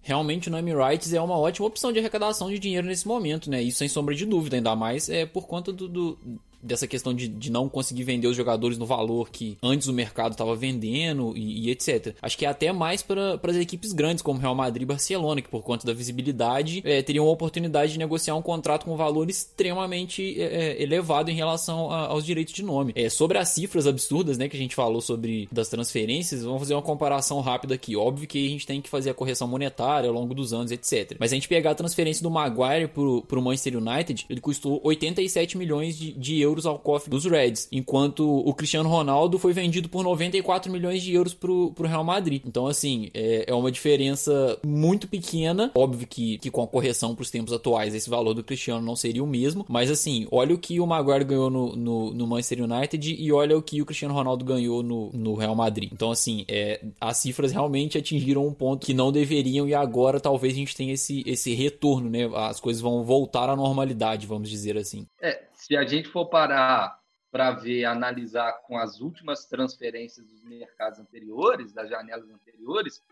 Realmente 0.00 0.48
o 0.48 0.52
name 0.52 0.72
rights 0.74 1.12
é 1.12 1.20
uma 1.20 1.36
ótima 1.36 1.66
opção 1.66 1.92
de 1.92 1.98
arrecadação 1.98 2.48
de 2.48 2.58
dinheiro 2.58 2.86
nesse 2.86 3.06
momento, 3.06 3.50
né? 3.50 3.60
Isso 3.62 3.78
sem 3.78 3.88
sombra 3.88 4.14
de 4.14 4.24
dúvida, 4.24 4.56
ainda 4.56 4.74
mais 4.74 5.08
é 5.08 5.26
por 5.26 5.46
conta 5.46 5.72
do, 5.72 5.88
do 5.88 6.40
dessa 6.62 6.86
questão 6.86 7.14
de, 7.14 7.28
de 7.28 7.50
não 7.50 7.68
conseguir 7.68 8.04
vender 8.04 8.26
os 8.26 8.36
jogadores 8.36 8.78
no 8.78 8.86
valor 8.86 9.30
que 9.30 9.56
antes 9.62 9.88
o 9.88 9.92
mercado 9.92 10.32
estava 10.32 10.54
vendendo 10.54 11.36
e, 11.36 11.66
e, 11.66 11.70
etc. 11.70 12.14
Acho 12.20 12.36
que 12.36 12.44
é 12.44 12.48
até 12.48 12.72
mais 12.72 13.02
para 13.02 13.40
as 13.42 13.56
equipes 13.56 13.92
grandes 13.92 14.22
como 14.22 14.40
Real 14.40 14.54
Madrid 14.54 14.82
e 14.82 14.86
Barcelona, 14.86 15.40
que 15.40 15.48
por 15.48 15.62
conta 15.62 15.86
da 15.86 15.92
visibilidade 15.92 16.82
é, 16.84 17.02
teriam 17.02 17.26
a 17.26 17.30
oportunidade 17.30 17.92
de 17.92 17.98
negociar 17.98 18.34
um 18.34 18.42
contrato 18.42 18.84
com 18.84 18.94
um 18.94 18.96
valor 18.96 19.28
extremamente 19.30 20.40
é, 20.40 20.44
é, 20.44 20.82
elevado 20.82 21.30
em 21.30 21.34
relação 21.34 21.90
a, 21.90 22.06
aos 22.06 22.24
direitos 22.24 22.52
de 22.52 22.62
nome. 22.62 22.92
É, 22.94 23.08
sobre 23.08 23.38
as 23.38 23.48
cifras 23.50 23.86
absurdas 23.86 24.38
né, 24.38 24.48
que 24.48 24.56
a 24.56 24.60
gente 24.60 24.74
falou 24.74 25.00
sobre 25.00 25.48
das 25.50 25.68
transferências, 25.68 26.42
vamos 26.42 26.60
fazer 26.60 26.74
uma 26.74 26.82
comparação 26.82 27.40
rápida 27.40 27.74
aqui. 27.74 27.96
Óbvio 27.96 28.26
que 28.26 28.46
a 28.46 28.50
gente 28.50 28.66
tem 28.66 28.80
que 28.80 28.88
fazer 28.88 29.10
a 29.10 29.14
correção 29.14 29.46
monetária 29.46 30.08
ao 30.08 30.14
longo 30.14 30.34
dos 30.34 30.52
anos, 30.52 30.70
etc. 30.70 31.16
Mas 31.18 31.32
a 31.32 31.34
gente 31.34 31.48
pegar 31.48 31.70
a 31.70 31.74
transferência 31.74 32.22
do 32.22 32.30
Maguire 32.30 32.88
para 32.88 33.38
o 33.38 33.42
Manchester 33.42 33.76
United, 33.76 34.26
ele 34.28 34.40
custou 34.40 34.80
87 34.82 35.56
milhões 35.56 35.96
de, 35.96 36.12
de 36.12 36.40
euros 36.40 36.47
euros 36.48 36.66
ao 36.66 36.78
cofre 36.78 37.10
dos 37.10 37.24
Reds, 37.24 37.68
enquanto 37.70 38.26
o 38.26 38.52
Cristiano 38.54 38.88
Ronaldo 38.88 39.38
foi 39.38 39.52
vendido 39.52 39.88
por 39.88 40.02
94 40.02 40.70
milhões 40.72 41.02
de 41.02 41.14
euros 41.14 41.34
pro, 41.34 41.72
pro 41.72 41.86
Real 41.86 42.04
Madrid. 42.04 42.42
Então, 42.44 42.66
assim, 42.66 43.10
é, 43.14 43.44
é 43.46 43.54
uma 43.54 43.70
diferença 43.70 44.58
muito 44.64 45.06
pequena. 45.06 45.70
Óbvio 45.74 46.06
que, 46.06 46.38
que 46.38 46.50
com 46.50 46.62
a 46.62 46.66
correção 46.66 47.14
para 47.14 47.22
os 47.22 47.30
tempos 47.30 47.52
atuais, 47.52 47.94
esse 47.94 48.08
valor 48.08 48.34
do 48.34 48.42
Cristiano 48.42 48.84
não 48.84 48.96
seria 48.96 49.22
o 49.22 49.26
mesmo, 49.26 49.64
mas 49.68 49.90
assim, 49.90 50.26
olha 50.30 50.54
o 50.54 50.58
que 50.58 50.80
o 50.80 50.86
Maguire 50.86 51.24
ganhou 51.24 51.50
no, 51.50 51.76
no, 51.76 52.14
no 52.14 52.26
Manchester 52.26 52.64
United 52.64 53.14
e 53.18 53.32
olha 53.32 53.56
o 53.56 53.62
que 53.62 53.82
o 53.82 53.86
Cristiano 53.86 54.14
Ronaldo 54.14 54.44
ganhou 54.44 54.82
no, 54.82 55.10
no 55.12 55.34
Real 55.34 55.54
Madrid. 55.54 55.90
Então, 55.92 56.10
assim, 56.10 56.44
é, 56.48 56.80
as 57.00 57.18
cifras 57.18 57.52
realmente 57.52 57.98
atingiram 57.98 58.46
um 58.46 58.52
ponto 58.52 58.86
que 58.86 58.94
não 58.94 59.12
deveriam 59.12 59.68
e 59.68 59.74
agora 59.74 60.20
talvez 60.20 60.54
a 60.54 60.56
gente 60.56 60.76
tenha 60.76 60.92
esse, 60.92 61.22
esse 61.26 61.54
retorno, 61.54 62.08
né? 62.08 62.28
As 62.34 62.60
coisas 62.60 62.80
vão 62.80 63.04
voltar 63.04 63.48
à 63.48 63.56
normalidade, 63.56 64.26
vamos 64.26 64.48
dizer 64.48 64.76
assim. 64.76 65.06
É, 65.20 65.47
se 65.68 65.76
a 65.76 65.86
gente 65.86 66.08
for 66.08 66.24
parar 66.26 66.98
para 67.30 67.50
ver, 67.50 67.84
analisar 67.84 68.50
com 68.66 68.78
as 68.78 69.00
últimas 69.00 69.44
transferências 69.44 70.26
dos 70.26 70.42
mercados 70.42 70.98
anteriores, 70.98 71.74
das 71.74 71.90
janelas 71.90 72.30
anteriores, 72.30 73.02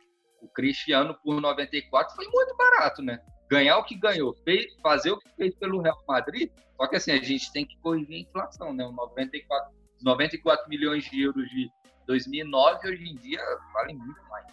o 0.40 0.48
Cristiano 0.48 1.14
por 1.22 1.38
94 1.38 2.16
foi 2.16 2.26
muito 2.28 2.56
barato, 2.56 3.02
né? 3.02 3.20
Ganhar 3.50 3.76
o 3.76 3.84
que 3.84 3.94
ganhou, 3.94 4.34
fazer 4.82 5.10
o 5.10 5.18
que 5.18 5.28
fez 5.36 5.54
pelo 5.56 5.82
Real 5.82 6.02
Madrid, 6.08 6.50
só 6.78 6.86
que 6.86 6.96
assim, 6.96 7.12
a 7.12 7.22
gente 7.22 7.52
tem 7.52 7.66
que 7.66 7.78
corrigir 7.80 8.16
a 8.16 8.20
inflação, 8.20 8.72
né? 8.72 8.86
O 8.86 8.92
94, 8.92 9.74
94 10.02 10.68
milhões 10.70 11.04
de 11.04 11.20
euros 11.20 11.46
de 11.50 11.68
2009, 12.06 12.88
hoje 12.88 13.04
em 13.04 13.16
dia, 13.16 13.40
valem 13.74 13.96
muito 13.96 14.22
mais. 14.30 14.46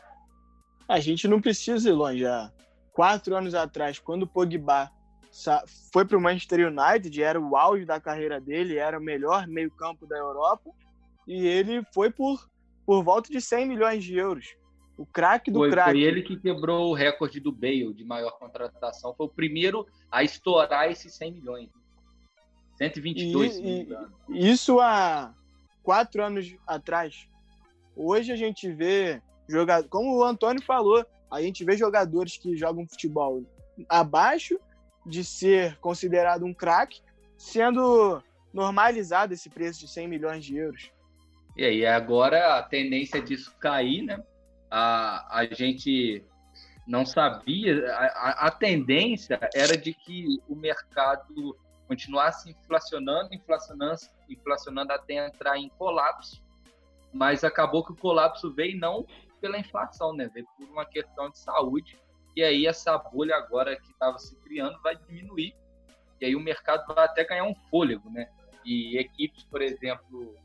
A 0.89 1.00
gente 1.00 1.26
não 1.26 1.39
precisa 1.39 1.88
ir 1.88 1.94
longe. 1.94 2.20
Já. 2.20 2.52
Quatro 2.92 3.36
anos 3.36 3.56
atrás, 3.56 3.98
quando 3.98 4.24
o 4.24 4.28
Pogba 4.28 4.92
foi 5.91 6.06
para 6.06 6.17
o 6.17 6.22
Manchester 6.22 6.67
United, 6.67 7.22
era 7.22 7.39
o 7.41 7.58
auge 7.58 7.86
da 7.86 8.00
carreira 8.00 8.39
dele, 8.39 8.78
era 8.78 9.00
o 9.00 9.02
melhor 9.02 9.48
meio-campo 9.48 10.06
da 10.06 10.15
Europa, 10.15 10.69
e 11.28 11.48
ele 11.48 11.84
foi 11.91 12.12
por, 12.12 12.48
por 12.86 13.04
volta 13.04 13.32
de 13.32 13.41
100 13.41 13.67
milhões 13.67 14.04
de 14.04 14.15
euros. 14.15 14.56
O 14.96 15.08
craque 15.08 15.50
do 15.50 15.67
craque. 15.72 15.91
Foi 15.91 16.02
ele 16.02 16.22
que 16.22 16.38
quebrou 16.38 16.91
o 16.91 16.93
recorde 16.93 17.39
do 17.39 17.52
Bale 17.52 17.93
de 17.96 18.04
maior 18.04 18.38
contratação. 18.38 19.15
Foi 19.15 19.26
o 19.26 19.30
primeiro 19.30 19.88
a 20.12 20.24
estourar 20.24 20.91
esses 20.91 21.15
100 21.15 21.32
milhões. 21.32 21.69
122, 22.78 23.58
e, 23.58 23.88
e, 24.30 24.52
Isso 24.52 24.80
há 24.80 25.34
quatro 25.82 26.24
anos 26.24 26.56
atrás. 26.67 27.28
Hoje 27.96 28.32
a 28.32 28.36
gente 28.36 28.72
vê 28.72 29.19
jogador, 29.48 29.88
como 29.89 30.15
o 30.15 30.24
Antônio 30.24 30.62
falou, 30.62 31.04
a 31.32 31.41
gente 31.41 31.63
vê 31.63 31.76
jogadores 31.76 32.38
que 32.38 32.56
jogam 32.56 32.88
futebol 32.88 33.43
abaixo 33.89 34.60
de 35.06 35.24
ser 35.24 35.78
considerado 35.80 36.46
um 36.46 36.54
craque, 36.54 37.02
sendo 37.38 38.22
normalizado 38.54 39.34
esse 39.34 39.50
preço 39.50 39.80
de 39.82 39.88
100 39.88 40.08
milhões 40.08 40.46
de 40.46 40.58
euros. 40.58 40.92
E 41.56 41.66
aí, 41.66 41.86
agora 41.86 42.58
a 42.58 42.63
tendência 42.63 43.22
disso 43.22 43.56
cair, 43.60 44.04
né? 44.04 44.24
A, 44.70 45.39
a 45.39 45.46
gente 45.46 46.26
não 46.88 47.06
sabia, 47.06 47.86
a, 47.94 48.48
a 48.48 48.52
tendência 48.52 49.39
era 49.54 49.78
de 49.78 49.94
que 49.94 50.42
o 50.48 50.56
mercado 50.56 51.58
continuasse 51.88 52.50
inflacionando, 52.50 53.34
inflacionando, 53.34 54.02
inflacionando 54.30 54.92
até 54.92 55.28
entrar 55.28 55.58
em 55.58 55.70
colapso, 55.70 56.44
mas 57.13 57.44
acabou 57.44 57.86
que 57.86 57.92
o 57.92 57.96
colapso 57.96 58.52
veio 58.54 58.80
não 58.80 59.06
pela 59.39 59.60
inflação, 59.60 60.13
né? 60.13 60.30
Veio 60.34 60.48
por 60.58 60.68
uma 60.70 60.86
questão 60.86 61.30
de 61.30 61.38
saúde 61.38 61.98
e 62.36 62.43
aí 62.43 62.65
essa 62.65 62.98
bolha 62.98 63.36
agora 63.36 63.76
que 63.76 63.91
estava 63.91 64.17
se 64.17 64.36
criando 64.41 64.80
vai 64.82 64.96
diminuir, 64.96 65.56
e 66.19 66.26
aí 66.26 66.36
o 66.36 66.39
mercado 66.39 66.93
vai 66.93 67.06
até 67.06 67.24
ganhar 67.24 67.43
um 67.43 67.56
fôlego, 67.69 68.10
né? 68.10 68.30
E 68.65 68.98
equipes, 68.98 69.43
por 69.43 69.62
exemplo, 69.62 70.36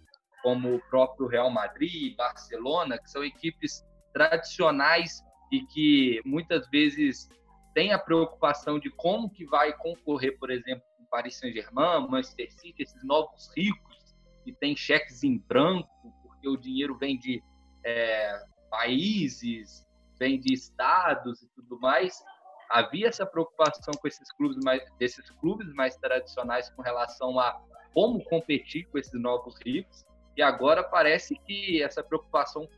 como 0.42 0.74
o 0.74 0.81
próprio 0.88 1.27
Real 1.27 1.51
Madrid, 1.51 2.16
Barcelona, 2.16 2.98
que 2.98 3.11
são 3.11 3.24
equipes 3.24 3.85
tradicionais 4.12 5.22
e 5.53 5.62
que 5.62 6.20
muitas 6.24 6.68
vezes 6.68 7.29
têm 7.74 7.92
a 7.92 7.98
preocupação 7.98 8.79
de 8.79 8.90
como 8.90 9.31
que 9.31 9.44
vai 9.44 9.72
concorrer, 9.72 10.38
por 10.38 10.51
exemplo, 10.51 10.83
com 10.96 11.05
Paris 11.07 11.38
Saint-Germain, 11.38 12.09
Manchester 12.09 12.51
City, 12.53 12.83
esses 12.83 13.05
novos 13.05 13.51
ricos 13.57 14.16
que 14.44 14.53
têm 14.53 14.77
cheques 14.77 15.22
em 15.22 15.38
branco, 15.38 15.88
porque 16.22 16.48
o 16.48 16.57
dinheiro 16.57 16.96
vem 16.96 17.18
de 17.18 17.42
é, 17.85 18.42
países, 18.70 19.87
vem 20.18 20.38
de 20.40 20.52
estados 20.52 21.42
e 21.42 21.48
tudo 21.48 21.78
mais, 21.81 22.22
havia 22.68 23.09
essa 23.09 23.24
preocupação 23.24 23.94
com 23.94 24.07
esses 24.07 24.31
clubes 24.33 24.59
mais, 24.64 24.83
desses 24.98 25.31
clubes 25.31 25.72
mais 25.72 25.96
tradicionais 25.96 26.68
com 26.70 26.83
relação 26.83 27.38
a 27.38 27.61
como 27.94 28.22
competir 28.24 28.87
com 28.87 28.98
esses 28.98 29.20
novos 29.20 29.59
ricos, 29.64 30.04
e 30.37 30.42
agora 30.42 30.85
parece 30.85 31.35
que 31.46 31.83
essa 31.83 32.02
preocupação, 32.02 32.68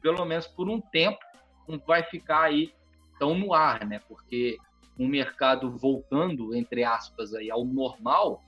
pelo 0.00 0.24
menos 0.24 0.46
por 0.46 0.68
um 0.70 0.80
tempo, 0.80 1.18
não 1.68 1.78
vai 1.78 2.02
ficar 2.02 2.44
aí 2.44 2.72
tão 3.18 3.34
no 3.34 3.52
ar, 3.52 3.84
né? 3.86 4.00
Porque 4.08 4.56
um 4.98 5.06
mercado 5.06 5.70
voltando, 5.70 6.54
entre 6.54 6.84
aspas, 6.84 7.34
aí, 7.34 7.50
ao 7.50 7.64
normal, 7.64 8.40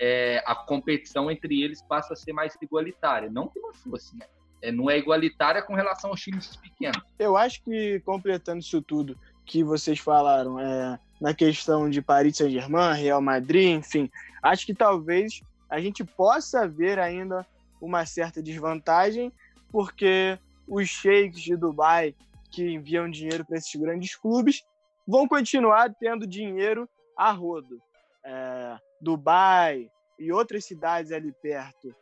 é, 0.00 0.42
a 0.46 0.54
competição 0.54 1.30
entre 1.30 1.62
eles 1.62 1.80
passa 1.82 2.12
a 2.12 2.16
ser 2.16 2.32
mais 2.32 2.56
igualitária. 2.60 3.30
Não 3.30 3.48
que 3.48 3.58
não 3.60 3.72
fosse, 3.72 4.16
né? 4.16 4.26
É, 4.62 4.70
não 4.70 4.88
é 4.88 4.96
igualitária 4.96 5.60
com 5.60 5.74
relação 5.74 6.10
aos 6.10 6.20
times 6.20 6.56
pequenos. 6.56 7.02
Eu 7.18 7.36
acho 7.36 7.62
que, 7.62 8.00
completando 8.00 8.60
isso 8.60 8.80
tudo 8.80 9.18
que 9.44 9.64
vocês 9.64 9.98
falaram, 9.98 10.58
é, 10.58 10.98
na 11.20 11.34
questão 11.34 11.90
de 11.90 12.00
Paris 12.00 12.36
Saint-Germain, 12.36 12.94
Real 12.94 13.20
Madrid, 13.20 13.76
enfim, 13.76 14.08
acho 14.42 14.64
que 14.64 14.72
talvez 14.72 15.40
a 15.68 15.80
gente 15.80 16.04
possa 16.04 16.66
ver 16.66 16.98
ainda 16.98 17.44
uma 17.80 18.06
certa 18.06 18.40
desvantagem, 18.40 19.32
porque 19.70 20.38
os 20.66 20.88
sheiks 20.88 21.40
de 21.40 21.56
Dubai 21.56 22.14
que 22.50 22.62
enviam 22.70 23.10
dinheiro 23.10 23.44
para 23.44 23.56
esses 23.56 23.74
grandes 23.74 24.14
clubes 24.14 24.62
vão 25.06 25.26
continuar 25.26 25.92
tendo 25.98 26.26
dinheiro 26.26 26.88
a 27.16 27.32
rodo. 27.32 27.82
É, 28.24 28.76
Dubai 29.00 29.90
e 30.18 30.30
outras 30.30 30.64
cidades 30.64 31.10
ali 31.10 31.32
perto 31.32 31.92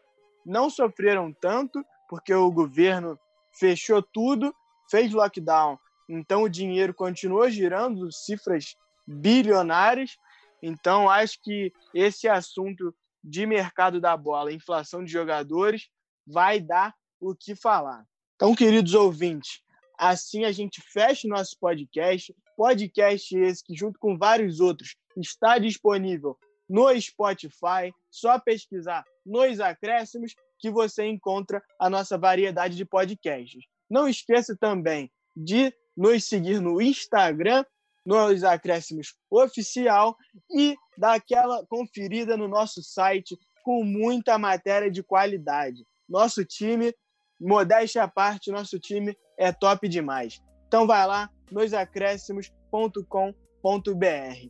não 0.44 0.68
sofreram 0.68 1.32
tanto, 1.32 1.84
porque 2.10 2.34
o 2.34 2.50
governo 2.50 3.16
fechou 3.52 4.02
tudo, 4.02 4.52
fez 4.90 5.12
lockdown, 5.12 5.78
então 6.08 6.42
o 6.42 6.48
dinheiro 6.48 6.92
continuou 6.92 7.48
girando, 7.48 8.10
cifras 8.10 8.74
bilionárias. 9.06 10.16
Então 10.60 11.08
acho 11.08 11.40
que 11.40 11.72
esse 11.94 12.26
assunto 12.26 12.92
de 13.22 13.46
mercado 13.46 14.00
da 14.00 14.16
bola, 14.16 14.52
inflação 14.52 15.04
de 15.04 15.12
jogadores, 15.12 15.88
vai 16.26 16.58
dar 16.58 16.92
o 17.20 17.32
que 17.32 17.54
falar. 17.54 18.04
Então, 18.34 18.56
queridos 18.56 18.94
ouvintes, 18.94 19.60
assim 19.96 20.44
a 20.44 20.50
gente 20.50 20.80
fecha 20.80 21.28
o 21.28 21.30
nosso 21.30 21.56
podcast. 21.60 22.34
Podcast 22.56 23.38
esse 23.38 23.64
que, 23.64 23.74
junto 23.74 24.00
com 24.00 24.18
vários 24.18 24.58
outros, 24.58 24.96
está 25.16 25.58
disponível 25.58 26.36
no 26.68 26.88
Spotify. 27.00 27.94
Só 28.10 28.38
pesquisar 28.40 29.04
nos 29.24 29.60
acréscimos 29.60 30.34
que 30.60 30.70
você 30.70 31.06
encontra 31.06 31.62
a 31.78 31.88
nossa 31.88 32.18
variedade 32.18 32.76
de 32.76 32.84
podcasts. 32.84 33.64
Não 33.88 34.08
esqueça 34.08 34.56
também 34.56 35.10
de 35.36 35.72
nos 35.96 36.24
seguir 36.24 36.60
no 36.60 36.80
Instagram, 36.80 37.64
nos 38.04 38.44
acréscimos 38.44 39.14
oficial 39.30 40.16
e 40.50 40.76
dar 40.96 41.14
aquela 41.14 41.64
conferida 41.66 42.36
no 42.36 42.48
nosso 42.48 42.82
site 42.82 43.38
com 43.62 43.84
muita 43.84 44.38
matéria 44.38 44.90
de 44.90 45.02
qualidade. 45.02 45.86
Nosso 46.08 46.44
time, 46.44 46.94
modéstia 47.40 48.02
à 48.02 48.08
parte, 48.08 48.50
nosso 48.50 48.78
time 48.78 49.16
é 49.38 49.52
top 49.52 49.88
demais. 49.88 50.40
Então 50.66 50.86
vai 50.86 51.06
lá, 51.06 51.30
nosacréscimos.com.br. 51.50 54.48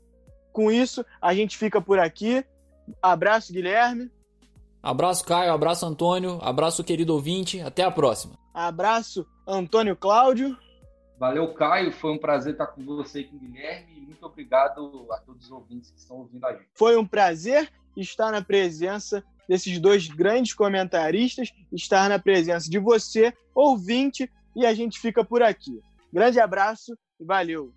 Com 0.52 0.70
isso, 0.70 1.04
a 1.20 1.34
gente 1.34 1.56
fica 1.56 1.80
por 1.80 1.98
aqui. 1.98 2.44
Abraço, 3.02 3.52
Guilherme. 3.52 4.11
Abraço, 4.83 5.24
Caio. 5.24 5.53
Abraço, 5.53 5.87
Antônio. 5.87 6.39
Abraço, 6.43 6.83
querido 6.83 7.14
ouvinte. 7.14 7.61
Até 7.61 7.83
a 7.83 7.91
próxima. 7.91 8.39
Abraço, 8.55 9.26
Antônio 9.47 9.97
Cláudio. 9.97 10.57
Valeu, 11.18 11.53
Caio. 11.53 11.93
Foi 11.93 12.12
um 12.12 12.18
prazer 12.18 12.53
estar 12.53 12.66
com 12.68 12.85
você 12.85 13.20
e 13.20 13.24
com 13.24 13.37
o 13.37 13.39
Guilherme. 13.39 14.01
Muito 14.07 14.24
obrigado 14.24 15.07
a 15.12 15.18
todos 15.18 15.47
os 15.47 15.51
ouvintes 15.51 15.91
que 15.91 15.99
estão 15.99 16.18
ouvindo 16.18 16.45
a 16.47 16.53
gente. 16.53 16.68
Foi 16.74 16.97
um 16.97 17.07
prazer 17.07 17.70
estar 17.97 18.31
na 18.31 18.43
presença 18.43 19.22
desses 19.49 19.78
dois 19.78 20.07
grandes 20.07 20.55
comentaristas, 20.55 21.53
estar 21.72 22.09
na 22.09 22.18
presença 22.18 22.70
de 22.70 22.78
você, 22.78 23.35
ouvinte, 23.55 24.31
e 24.55 24.64
a 24.64 24.72
gente 24.72 24.99
fica 25.01 25.24
por 25.24 25.43
aqui. 25.43 25.81
Grande 26.12 26.41
abraço 26.41 26.97
e 27.20 27.24
valeu! 27.24 27.72